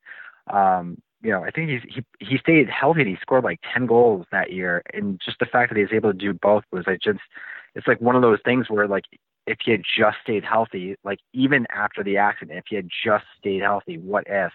[0.51, 3.01] Um, you know, I think he's, he he stayed healthy.
[3.01, 5.93] And he scored like 10 goals that year, and just the fact that he was
[5.93, 7.19] able to do both was like just,
[7.73, 9.05] it's like one of those things where like
[9.47, 13.25] if he had just stayed healthy, like even after the accident, if he had just
[13.37, 14.51] stayed healthy, what if?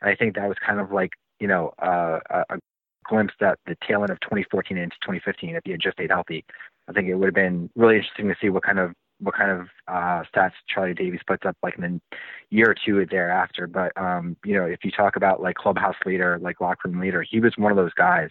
[0.00, 2.58] And I think that was kind of like, you know, uh, a, a
[3.04, 5.56] glimpse at the tail end of 2014 into 2015.
[5.56, 6.44] If he had just stayed healthy,
[6.88, 9.50] I think it would have been really interesting to see what kind of what kind
[9.50, 12.00] of uh, stats Charlie Davies puts up like in the
[12.48, 13.66] year or two thereafter.
[13.66, 17.22] But um, you know, if you talk about like clubhouse leader, like locker room leader,
[17.22, 18.30] he was one of those guys.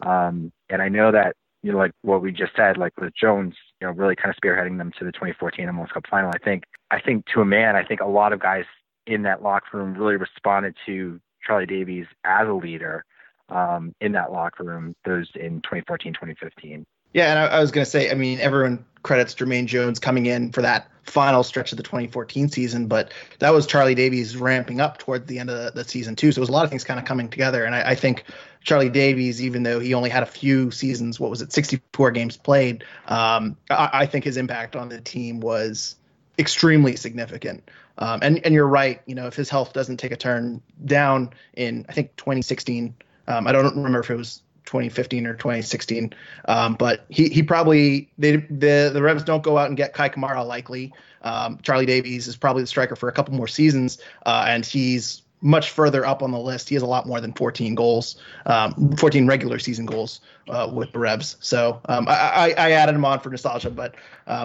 [0.00, 3.54] Um, and I know that you know, like what we just said, like with Jones,
[3.80, 6.30] you know, really kind of spearheading them to the 2014 MLS Cup final.
[6.34, 8.64] I think, I think to a man, I think a lot of guys
[9.06, 13.04] in that locker room really responded to Charlie Davies as a leader
[13.48, 16.86] um, in that locker room, those in 2014, 2015.
[17.12, 20.26] Yeah, and I, I was going to say, I mean, everyone credits Jermaine Jones coming
[20.26, 24.80] in for that final stretch of the 2014 season, but that was Charlie Davies ramping
[24.80, 26.32] up towards the end of the, the season too.
[26.32, 28.24] So it was a lot of things kind of coming together, and I, I, think
[28.62, 32.36] Charlie Davies, even though he only had a few seasons, what was it, 64 games
[32.36, 35.96] played, um, I, I think his impact on the team was
[36.38, 37.68] extremely significant.
[37.98, 39.00] Um, and and you're right.
[39.06, 42.94] You know, if his health doesn't take a turn down in I think 2016,
[43.28, 46.14] um, I don't remember if it was 2015 or 2016,
[46.46, 50.08] um, but he he probably they the the Revs don't go out and get Kei
[50.08, 50.92] Kamara likely.
[51.22, 55.22] Um, Charlie Davies is probably the striker for a couple more seasons, uh, and he's
[55.44, 56.68] much further up on the list.
[56.68, 58.16] He has a lot more than 14 goals,
[58.46, 61.36] um, 14 regular season goals uh, with the Revs.
[61.40, 63.96] So um, I, I, I, added him on for nostalgia, but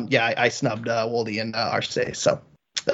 [0.09, 1.99] yeah, I, I snubbed uh, Wolde and uh, Arce.
[2.13, 2.41] So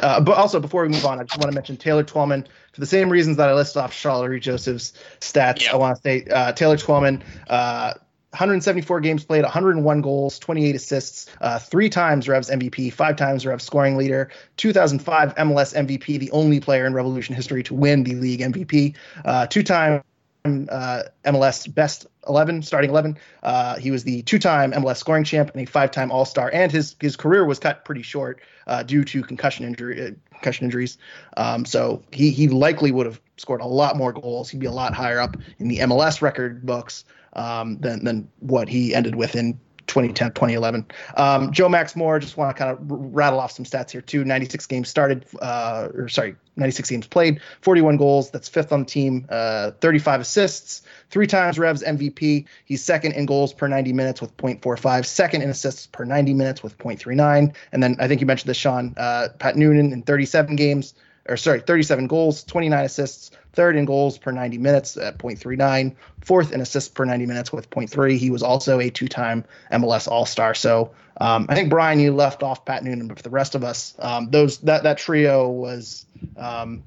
[0.01, 2.79] uh, but also, before we move on, I just want to mention Taylor Twellman for
[2.79, 5.63] the same reasons that I listed off Shalrie Joseph's stats.
[5.63, 5.73] Yep.
[5.73, 7.93] I want to say uh, Taylor Twellman, uh,
[8.31, 13.63] 174 games played, 101 goals, 28 assists, uh, three times Revs MVP, five times Revs
[13.63, 18.39] scoring leader, 2005 MLS MVP, the only player in Revolution history to win the league
[18.39, 20.03] MVP, uh, two time
[20.45, 23.17] uh, MLS best 11, starting 11.
[23.41, 27.15] Uh, he was the two-time MLS scoring champ and a five-time All-Star, and his his
[27.15, 30.97] career was cut pretty short uh, due to concussion injury uh, concussion injuries.
[31.37, 34.49] Um, so he he likely would have scored a lot more goals.
[34.49, 38.67] He'd be a lot higher up in the MLS record books um, than than what
[38.67, 40.86] he ended with in 2010, 2011.
[41.17, 44.23] Um, Joe Max Moore, just want to kind of rattle off some stats here too.
[44.23, 48.29] 96 games started, uh, or sorry, 96 games played, 41 goals.
[48.31, 49.25] That's fifth on the team.
[49.29, 52.45] Uh, 35 assists, three times Revs MVP.
[52.65, 56.63] He's second in goals per 90 minutes with 0.45, second in assists per 90 minutes
[56.63, 57.53] with 0.39.
[57.71, 60.93] And then I think you mentioned this, Sean, uh, Pat Noonan in 37 games,
[61.30, 66.51] or sorry, 37 goals, 29 assists, third in goals per 90 minutes at 0.39, fourth
[66.51, 68.17] in assists per 90 minutes with 0.3.
[68.17, 70.53] He was also a two-time MLS All-Star.
[70.53, 73.63] So um, I think Brian, you left off Pat Noonan, but for the rest of
[73.63, 76.05] us, um, those that that trio was
[76.36, 76.84] um,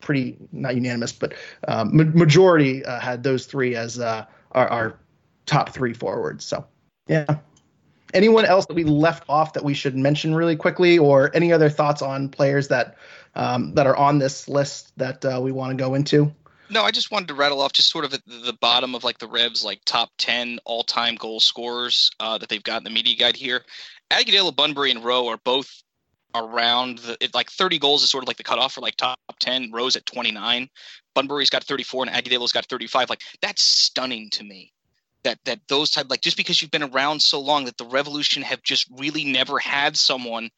[0.00, 1.32] pretty not unanimous, but
[1.68, 4.98] um, ma- majority uh, had those three as uh, our, our
[5.46, 6.44] top three forwards.
[6.44, 6.66] So
[7.06, 7.38] yeah
[8.14, 11.68] anyone else that we left off that we should mention really quickly, or any other
[11.68, 12.96] thoughts on players that
[13.34, 16.32] um, that are on this list that uh, we want to go into?
[16.70, 19.18] No, I just wanted to rattle off just sort of at the bottom of like
[19.18, 22.90] the Revs like top ten all time goal scorers uh, that they've got in the
[22.90, 23.62] media guide here.
[24.10, 25.82] Agudelo, Bunbury, and Rowe are both
[26.34, 29.18] around the it, like 30 goals is sort of like the cutoff for like top
[29.40, 29.70] 10.
[29.72, 30.68] Rose at 29.
[31.14, 33.10] Bunbury's got 34 and Agudelo got 35.
[33.10, 34.72] Like that's stunning to me.
[35.24, 38.42] That that those type like just because you've been around so long that the Revolution
[38.42, 40.50] have just really never had someone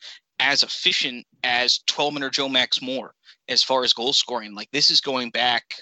[0.45, 3.15] as efficient as Twellman or Joe Max Moore
[3.49, 4.55] as far as goal scoring.
[4.55, 5.75] Like this is going back,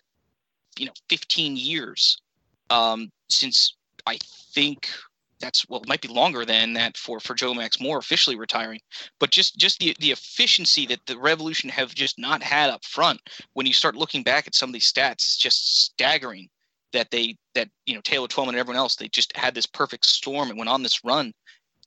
[0.78, 2.22] you know, 15 years
[2.70, 3.74] um, since
[4.06, 4.18] I
[4.54, 4.88] think
[5.40, 8.80] that's well, it might be longer than that for for Joe Max Moore officially retiring.
[9.18, 13.20] But just just the the efficiency that the Revolution have just not had up front.
[13.54, 16.48] When you start looking back at some of these stats, it's just staggering
[16.92, 20.06] that they that you know Taylor Twellman and everyone else they just had this perfect
[20.06, 21.32] storm and went on this run,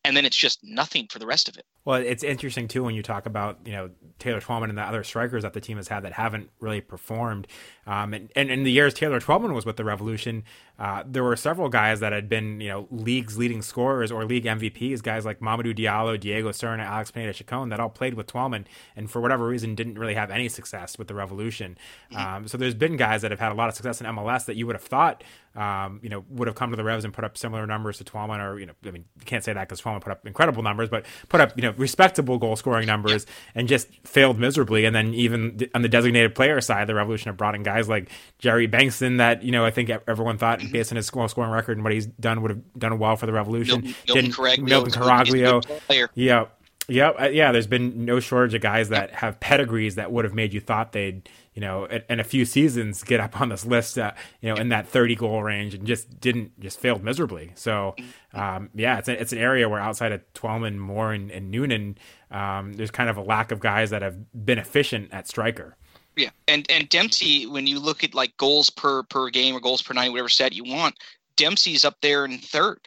[0.06, 1.66] and then it's just nothing for the rest of it.
[1.84, 3.89] Well, it's interesting too when you talk about you know
[4.20, 7.47] Taylor Twellman and the other strikers that the team has had that haven't really performed.
[7.88, 10.43] Um, and, and in the years Taylor Twellman was with the Revolution,
[10.80, 14.45] uh, there were several guys that had been you know league's leading scorers or league
[14.45, 18.66] MVPs, guys like Mamadou Diallo, Diego Serna, Alex Pineda Chacon, that all played with Twellman,
[18.95, 21.78] and for whatever reason didn't really have any success with the Revolution.
[22.12, 22.36] Mm-hmm.
[22.36, 24.56] Um, so there's been guys that have had a lot of success in MLS that
[24.56, 25.24] you would have thought
[25.56, 28.03] um, you know, would have come to the Revs and put up similar numbers to
[28.03, 30.64] Twellman, or you know, I mean, you can't say that because Twellman put up incredible
[30.64, 34.86] numbers, but put up you know respectable goal scoring numbers and just failed miserably.
[34.86, 38.10] And then even on the designated player side, the Revolution have brought in guys like
[38.39, 41.78] Jerry Bengtson that you know I think everyone thought based on his goal scoring record
[41.78, 43.93] and what he's done would have done well for the Revolution.
[44.08, 46.45] Milton, Caraglio, Caraglio, yeah.
[46.88, 47.51] Yep, uh, yeah.
[47.51, 50.91] There's been no shortage of guys that have pedigrees that would have made you thought
[50.91, 54.60] they'd you know, in a few seasons get up on this list, uh, you know,
[54.60, 57.53] in that 30 goal range and just didn't, just failed miserably.
[57.56, 57.95] So,
[58.34, 61.97] um, yeah, it's, a, it's an area where outside of Twellman, Moore, and, and Noonan,
[62.30, 65.78] um, there's kind of a lack of guys that have been efficient at striker.
[66.18, 69.82] Yeah, and and Dempsey, when you look at like goals per per game or goals
[69.82, 70.95] per night, whatever stat you want,
[71.36, 72.80] Dempsey's up there in third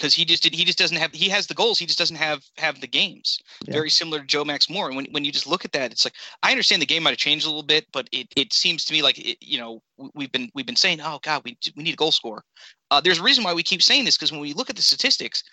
[0.00, 2.16] because he just did he just doesn't have he has the goals he just doesn't
[2.16, 3.38] have have the games.
[3.66, 3.74] Yeah.
[3.74, 6.04] very similar to joe max moore and when, when you just look at that it's
[6.06, 8.84] like i understand the game might have changed a little bit but it, it seems
[8.86, 9.82] to me like it, you know
[10.14, 12.42] we've been we've been saying oh god we, we need a goal scorer.
[12.90, 14.82] Uh, there's a reason why we keep saying this because when we look at the
[14.82, 15.44] statistics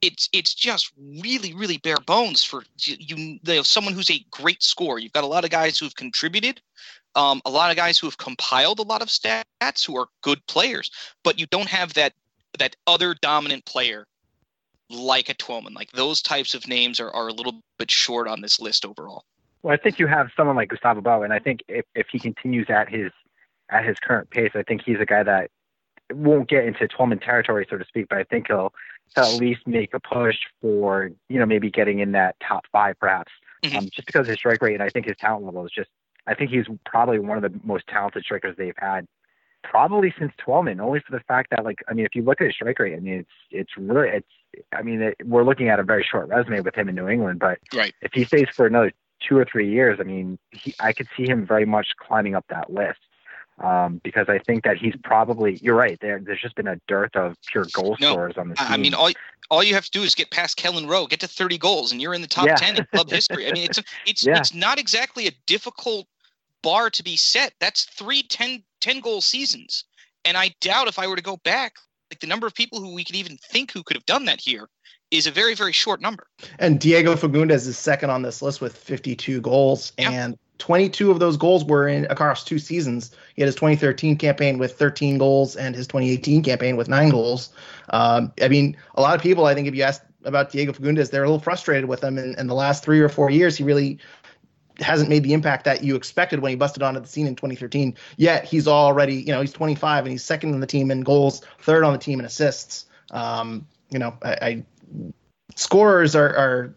[0.00, 4.62] it's it's just really really bare bones for you, you know someone who's a great
[4.62, 4.98] scorer.
[4.98, 6.60] You've got a lot of guys who've contributed
[7.16, 10.44] um, a lot of guys who have compiled a lot of stats who are good
[10.46, 10.90] players,
[11.24, 12.12] but you don't have that
[12.58, 14.06] that other dominant player
[14.90, 15.74] like a Twellman.
[15.74, 19.24] Like those types of names are, are a little bit short on this list overall.
[19.62, 22.18] Well, I think you have someone like Gustavo Bou, and I think if, if he
[22.18, 23.12] continues at his
[23.70, 25.50] at his current pace, I think he's a guy that
[26.12, 28.72] won't get into Twellman territory, so to speak, but I think he'll,
[29.14, 32.98] he'll at least make a push for you know maybe getting in that top five
[32.98, 33.32] perhaps,
[33.62, 33.76] mm-hmm.
[33.76, 35.90] um, just because his strike rate and I think his talent level is just.
[36.26, 39.06] I think he's probably one of the most talented strikers they've had
[39.62, 42.46] probably since Twellman, only for the fact that like I mean, if you look at
[42.46, 45.78] his strike rate, I mean, it's it's really it's I mean, it, we're looking at
[45.78, 47.94] a very short resume with him in New England, but right.
[48.02, 48.92] if he stays for another
[49.26, 52.44] two or three years, I mean, he, I could see him very much climbing up
[52.48, 52.98] that list.
[53.58, 55.98] Um, because I think that he's probably you're right.
[56.00, 58.66] There, there's just been a dearth of pure goal no, scorers on the team.
[58.70, 59.10] I mean, all
[59.50, 62.00] all you have to do is get past Kelyn Rowe, get to 30 goals, and
[62.00, 62.54] you're in the top yeah.
[62.54, 63.48] 10 in club history.
[63.48, 64.38] I mean, it's it's yeah.
[64.38, 66.06] it's not exactly a difficult
[66.62, 67.52] bar to be set.
[67.60, 69.84] That's three 10, 10 goal seasons.
[70.24, 71.74] And I doubt if I were to go back,
[72.10, 74.40] like the number of people who we could even think who could have done that
[74.40, 74.68] here
[75.10, 76.26] is a very, very short number.
[76.58, 79.92] And Diego Fagundez is second on this list with 52 goals.
[79.98, 80.10] Yeah.
[80.10, 83.10] And 22 of those goals were in across two seasons.
[83.34, 87.50] He had his 2013 campaign with 13 goals and his 2018 campaign with nine goals.
[87.90, 91.10] Um, I mean, a lot of people, I think, if you ask about Diego Fagundez,
[91.10, 92.18] they're a little frustrated with him.
[92.18, 93.98] In, in the last three or four years, he really
[94.80, 97.94] hasn't made the impact that you expected when he busted onto the scene in 2013.
[98.16, 101.42] Yet he's already, you know, he's 25 and he's second on the team in goals,
[101.60, 102.86] third on the team in assists.
[103.10, 104.64] Um, you know, I, I
[105.56, 106.74] scorers are, are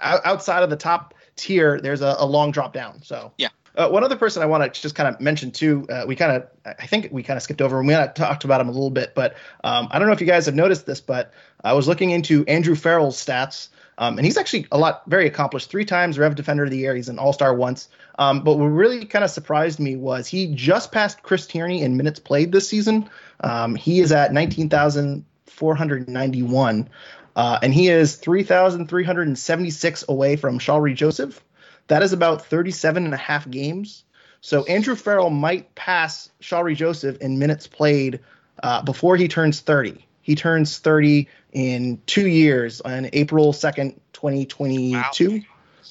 [0.00, 1.80] outside of the top tier.
[1.80, 3.02] There's a, a long drop down.
[3.02, 3.48] So yeah.
[3.74, 6.32] Uh, one other person I want to just kind of mention too, uh, we kind
[6.32, 6.46] of,
[6.78, 9.14] I think we kind of skipped over and we talked about him a little bit,
[9.14, 9.34] but
[9.64, 11.32] um, I don't know if you guys have noticed this, but
[11.64, 13.68] I was looking into Andrew Farrell's stats
[14.02, 15.70] um, and he's actually a lot very accomplished.
[15.70, 16.96] Three times Rev Defender of the Year.
[16.96, 17.88] He's an All Star once.
[18.18, 21.96] Um, but what really kind of surprised me was he just passed Chris Tierney in
[21.96, 23.08] minutes played this season.
[23.38, 26.88] Um, he is at 19,491.
[27.36, 31.40] Uh, and he is 3,376 away from Shalrie Joseph.
[31.86, 34.02] That is about 37 and a half games.
[34.40, 38.18] So Andrew Farrell might pass Shalrie Joseph in minutes played
[38.64, 40.04] uh, before he turns 30.
[40.22, 45.30] He turns 30 in two years on April 2nd, 2022.
[45.30, 45.40] Wow.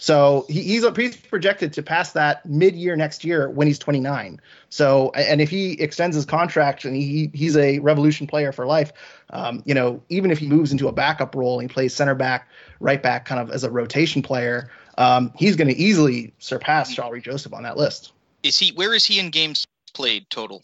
[0.01, 4.41] So he, he's he's projected to pass that mid year next year when he's 29.
[4.69, 8.91] So and if he extends his contract and he he's a Revolution player for life,
[9.29, 12.15] um, you know even if he moves into a backup role and he plays center
[12.15, 12.49] back,
[12.79, 17.21] right back, kind of as a rotation player, um, he's going to easily surpass Shalrie
[17.21, 18.11] Joseph on that list.
[18.41, 18.71] Is he?
[18.71, 20.63] Where is he in games played total?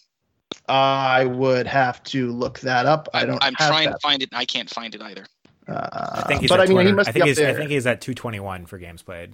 [0.70, 3.08] I would have to look that up.
[3.14, 3.42] I don't.
[3.44, 3.94] I'm trying that.
[3.96, 4.30] to find it.
[4.32, 5.26] and I can't find it either.
[5.68, 7.38] Uh, I think he's but at I mean, he must I be think up he's
[7.38, 7.50] there.
[7.50, 9.34] I think he's at 221 for games played.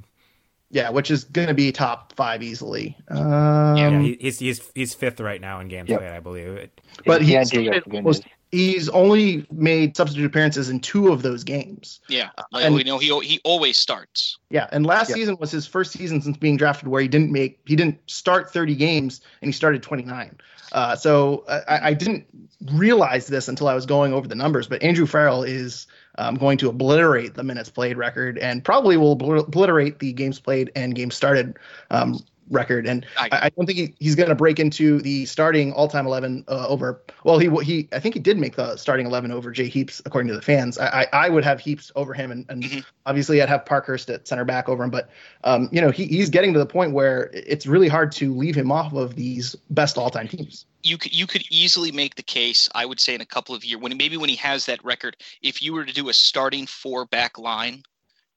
[0.72, 2.98] yeah, which is going to be top five easily.
[3.10, 6.00] Um, Yeah, he's he's he's fifth right now in games Yep.
[6.00, 6.48] played, I believe.
[6.48, 8.04] It, but he's, Diego Fagundez.
[8.04, 8.22] was-
[8.54, 12.00] he's only made substitute appearances in two of those games.
[12.08, 14.38] Yeah, Uh, like, and- we know he he always starts.
[14.52, 15.18] Yeah, and last Yep.
[15.18, 18.54] season was his first season since being drafted where he didn't make he didn't start
[18.54, 20.38] 30 games and he started 29.
[20.72, 22.26] Uh, so I, I didn't
[22.74, 25.88] realize this until I was going over the numbers, but Andrew Farrell is
[26.20, 30.72] um, going to obliterate the minutes played record and probably will obliterate the games played
[30.76, 31.58] and games started
[31.90, 32.20] um,
[32.54, 32.86] record.
[32.88, 36.46] And I- I, don't think he, he's going to break into the starting all-time 11
[36.48, 37.02] uh, over.
[37.24, 40.30] Well, he he I think he did make the starting 11 over Jay Heaps according
[40.30, 40.78] to the fans.
[40.78, 42.86] I I, I would have Heaps over him, and, and Mhm.
[43.06, 44.90] obviously I'd have Parkhurst at center back over him.
[44.90, 45.10] But
[45.44, 48.56] um, you know he, he's getting to the point where it's really hard to leave
[48.56, 50.66] him off of these best all-time teams.
[50.84, 52.70] you could you could easily make the case.
[52.76, 55.18] I would say in a couple of years when maybe when he has that record,
[55.42, 57.84] if you were to do a starting four back line,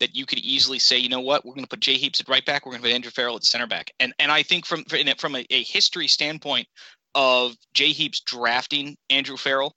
[0.00, 2.28] that you could easily say, you know what, we're going to put Jay Heaps at
[2.28, 4.66] right back, we're going to put Andrew Farrell at center back, and and I think
[4.66, 6.68] from from a, a history standpoint
[7.14, 9.74] of Jay Heaps drafting Andrew Farrell,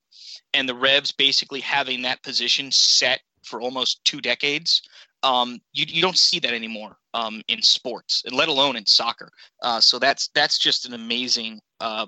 [0.54, 4.82] and the Revs basically having that position set for almost two decades.
[5.24, 9.30] Um, you, you don't see that anymore um, in sports, and let alone in soccer.
[9.62, 12.06] Uh, so that's that's just an amazing uh,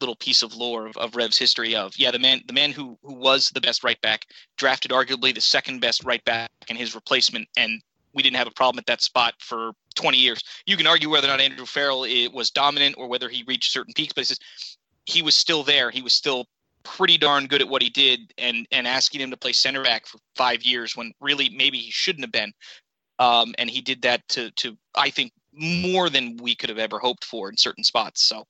[0.00, 2.98] little piece of lore of, of Rev's history of yeah the man the man who
[3.02, 4.26] who was the best right back
[4.56, 7.82] drafted arguably the second best right back and his replacement and
[8.14, 10.40] we didn't have a problem at that spot for 20 years.
[10.66, 12.00] You can argue whether or not Andrew Farrell
[12.32, 14.42] was dominant or whether he reached certain peaks, but it's just,
[15.04, 15.90] he was still there.
[15.90, 16.46] He was still
[16.82, 20.06] pretty darn good at what he did, and and asking him to play center back
[20.06, 22.52] for five years when really maybe he shouldn't have been,
[23.18, 26.98] um, and he did that to to I think more than we could have ever
[26.98, 28.28] hoped for in certain spots.
[28.28, 28.44] So.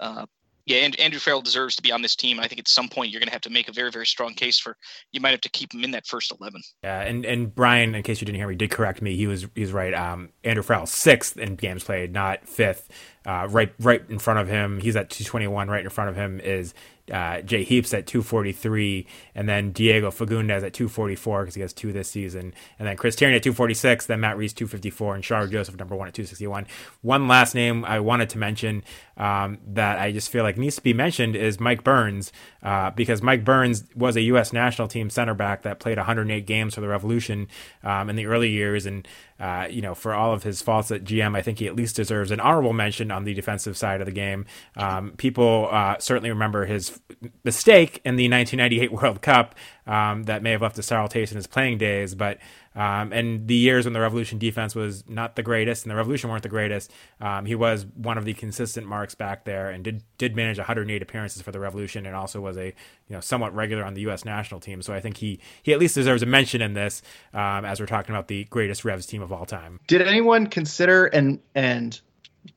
[0.00, 0.26] Uh,
[0.66, 2.40] yeah, and Andrew Farrell deserves to be on this team.
[2.40, 4.34] I think at some point you're going to have to make a very, very strong
[4.34, 4.76] case for.
[5.12, 6.62] You might have to keep him in that first eleven.
[6.82, 9.14] Yeah, and and Brian, in case you didn't hear me, did correct me.
[9.16, 9.92] He was he's right.
[9.92, 12.88] Um, Andrew Farrell sixth in games played, not fifth.
[13.26, 15.68] Uh, right right in front of him, he's at 221.
[15.68, 16.74] Right in front of him is
[17.12, 21.92] uh, Jay Heaps at 243, and then Diego Fagundez at 244 because he has two
[21.92, 25.76] this season, and then Chris Tierney at 246, then Matt Reis 254, and Shalrie Joseph
[25.76, 26.66] number one at 261.
[27.02, 28.82] One last name I wanted to mention
[29.16, 33.20] um, that I just feel like needs to be mentioned is Mike Burns uh, because
[33.20, 34.52] Mike Burns was a U.S.
[34.52, 37.48] national team center back that played 108 games for the Revolution
[37.82, 39.06] um, in the early years, and
[39.44, 41.96] uh, you know for all of his faults at GM, I think he at least
[41.96, 44.46] deserves an honorable mention on the defensive side of the game.
[44.74, 46.98] Um, people uh, certainly remember his
[47.44, 49.54] mistake in the 1998 World Cup
[49.86, 52.38] um, that may have left a sour taste in his playing days, but
[52.74, 56.30] um, and the years when the Revolution defense was not the greatest and the Revolution
[56.30, 60.02] weren't the greatest, um, he was one of the consistent marks back there and did
[60.18, 62.74] did manage 108 appearances for the Revolution and also was a you
[63.10, 64.24] know somewhat regular on the U.S.
[64.24, 64.82] national team.
[64.82, 67.02] So I think he he at least deserves a mention in this
[67.32, 69.80] um, as we're talking about the greatest Revs team of all time.
[69.86, 72.00] Did anyone consider and and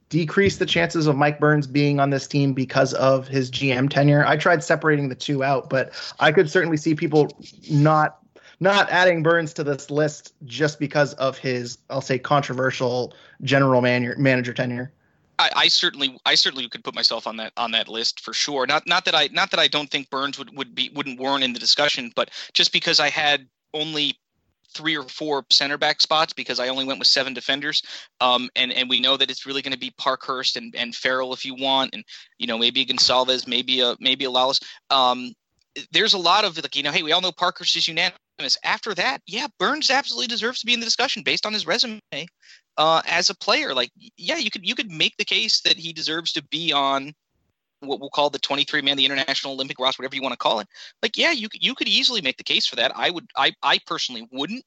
[0.10, 4.26] decrease the chances of Mike Burns being on this team because of his GM tenure?
[4.26, 7.30] I tried separating the two out, but I could certainly see people
[7.70, 8.20] not
[8.60, 14.54] not adding Burns to this list just because of his, I'll say, controversial general manager
[14.54, 14.92] tenure.
[15.40, 18.66] I, I certainly, I certainly could put myself on that on that list for sure.
[18.66, 21.44] Not, not that I, not that I don't think Burns would would be wouldn't warrant
[21.44, 24.18] in the discussion, but just because I had only
[24.74, 27.82] three or four center back spots because I only went with seven defenders.
[28.20, 31.34] Um, and, and we know that it's really going to be Parkhurst and, and Farrell
[31.34, 32.04] if you want, and,
[32.38, 34.60] you know, maybe Gonçalves, maybe a, maybe a Lawless.
[34.90, 35.34] Um,
[35.92, 38.20] there's a lot of like, you know, hey, we all know Parkhurst is unanimous.
[38.64, 42.02] After that, yeah, Burns absolutely deserves to be in the discussion based on his resume
[42.78, 43.74] uh, as a player.
[43.74, 47.14] Like, yeah, you could you could make the case that he deserves to be on
[47.80, 50.60] what we'll call the 23 man, the international Olympic roster, whatever you want to call
[50.60, 50.68] it.
[51.02, 52.92] Like, yeah, you could you could easily make the case for that.
[52.96, 54.64] I would, I I personally wouldn't,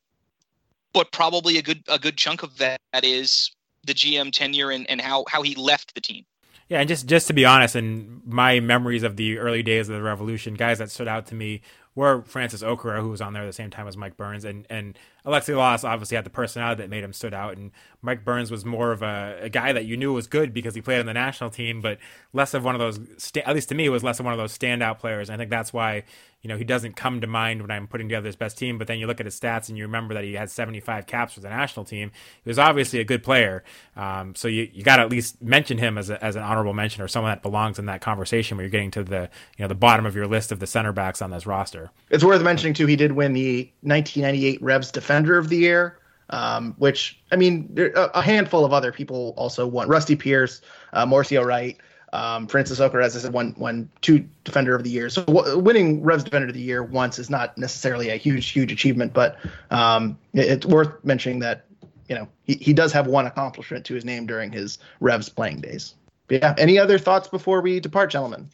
[0.93, 3.53] but probably a good a good chunk of that is
[3.85, 6.25] the GM tenure and, and how how he left the team.
[6.71, 9.97] Yeah, and just just to be honest, in my memories of the early days of
[9.97, 11.62] the Revolution, guys that stood out to me
[11.97, 14.68] were Francis Okaroh, who was on there at the same time as Mike Burns, and
[14.71, 14.97] and
[15.27, 18.64] Alexi Lalas obviously had the personality that made him stood out, and Mike Burns was
[18.64, 21.12] more of a, a guy that you knew was good because he played on the
[21.12, 21.99] national team, but
[22.33, 23.01] less of one of those.
[23.45, 25.29] At least to me, was less of one of those standout players.
[25.29, 26.05] I think that's why
[26.43, 28.78] you know, he doesn't come to mind when I'm putting together his best team.
[28.78, 31.34] But then you look at his stats and you remember that he had 75 caps
[31.34, 32.11] for the national team.
[32.43, 33.62] He was obviously a good player.
[33.95, 36.72] Um, so you, you got to at least mention him as, a, as an honorable
[36.72, 39.28] mention or someone that belongs in that conversation where you're getting to the,
[39.59, 41.91] you know, the bottom of your list of the center backs on this roster.
[42.09, 42.86] It's worth mentioning too.
[42.86, 45.97] He did win the 1998 Revs Defender of the Year.
[46.32, 49.88] Um, which I mean, a handful of other people also won.
[49.88, 50.61] Rusty Pierce,
[50.93, 51.76] uh, Marcio Wright,
[52.12, 55.08] um, Francis Okaroh, as I said, won won two Defender of the Year.
[55.08, 58.72] So w- winning Revs Defender of the Year once is not necessarily a huge huge
[58.72, 59.36] achievement, but
[59.70, 61.66] um, it, it's worth mentioning that
[62.08, 65.61] you know he, he does have one accomplishment to his name during his Revs playing
[65.61, 65.94] days.
[66.26, 68.50] But yeah, any other thoughts before we depart, gentlemen?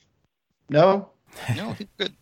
[0.69, 1.11] No.
[1.55, 2.15] No, good.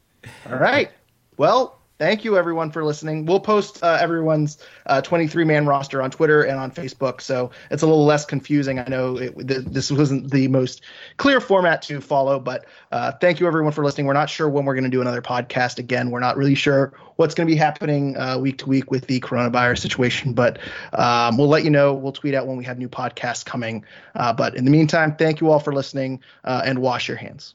[0.50, 0.90] All right.
[1.36, 3.26] Well, thank you everyone for listening.
[3.26, 4.58] We'll post uh, everyone's
[5.02, 8.78] 23 uh, man roster on Twitter and on Facebook, so it's a little less confusing.
[8.78, 10.82] I know it, th- this wasn't the most
[11.16, 14.06] clear format to follow, but uh, thank you everyone for listening.
[14.06, 16.10] We're not sure when we're going to do another podcast again.
[16.10, 19.20] We're not really sure what's going to be happening uh, week to week with the
[19.20, 20.58] coronavirus situation, but
[20.92, 21.94] um, we'll let you know.
[21.94, 23.84] We'll tweet out when we have new podcasts coming.
[24.14, 27.54] Uh, but in the meantime, thank you all for listening uh, and wash your hands.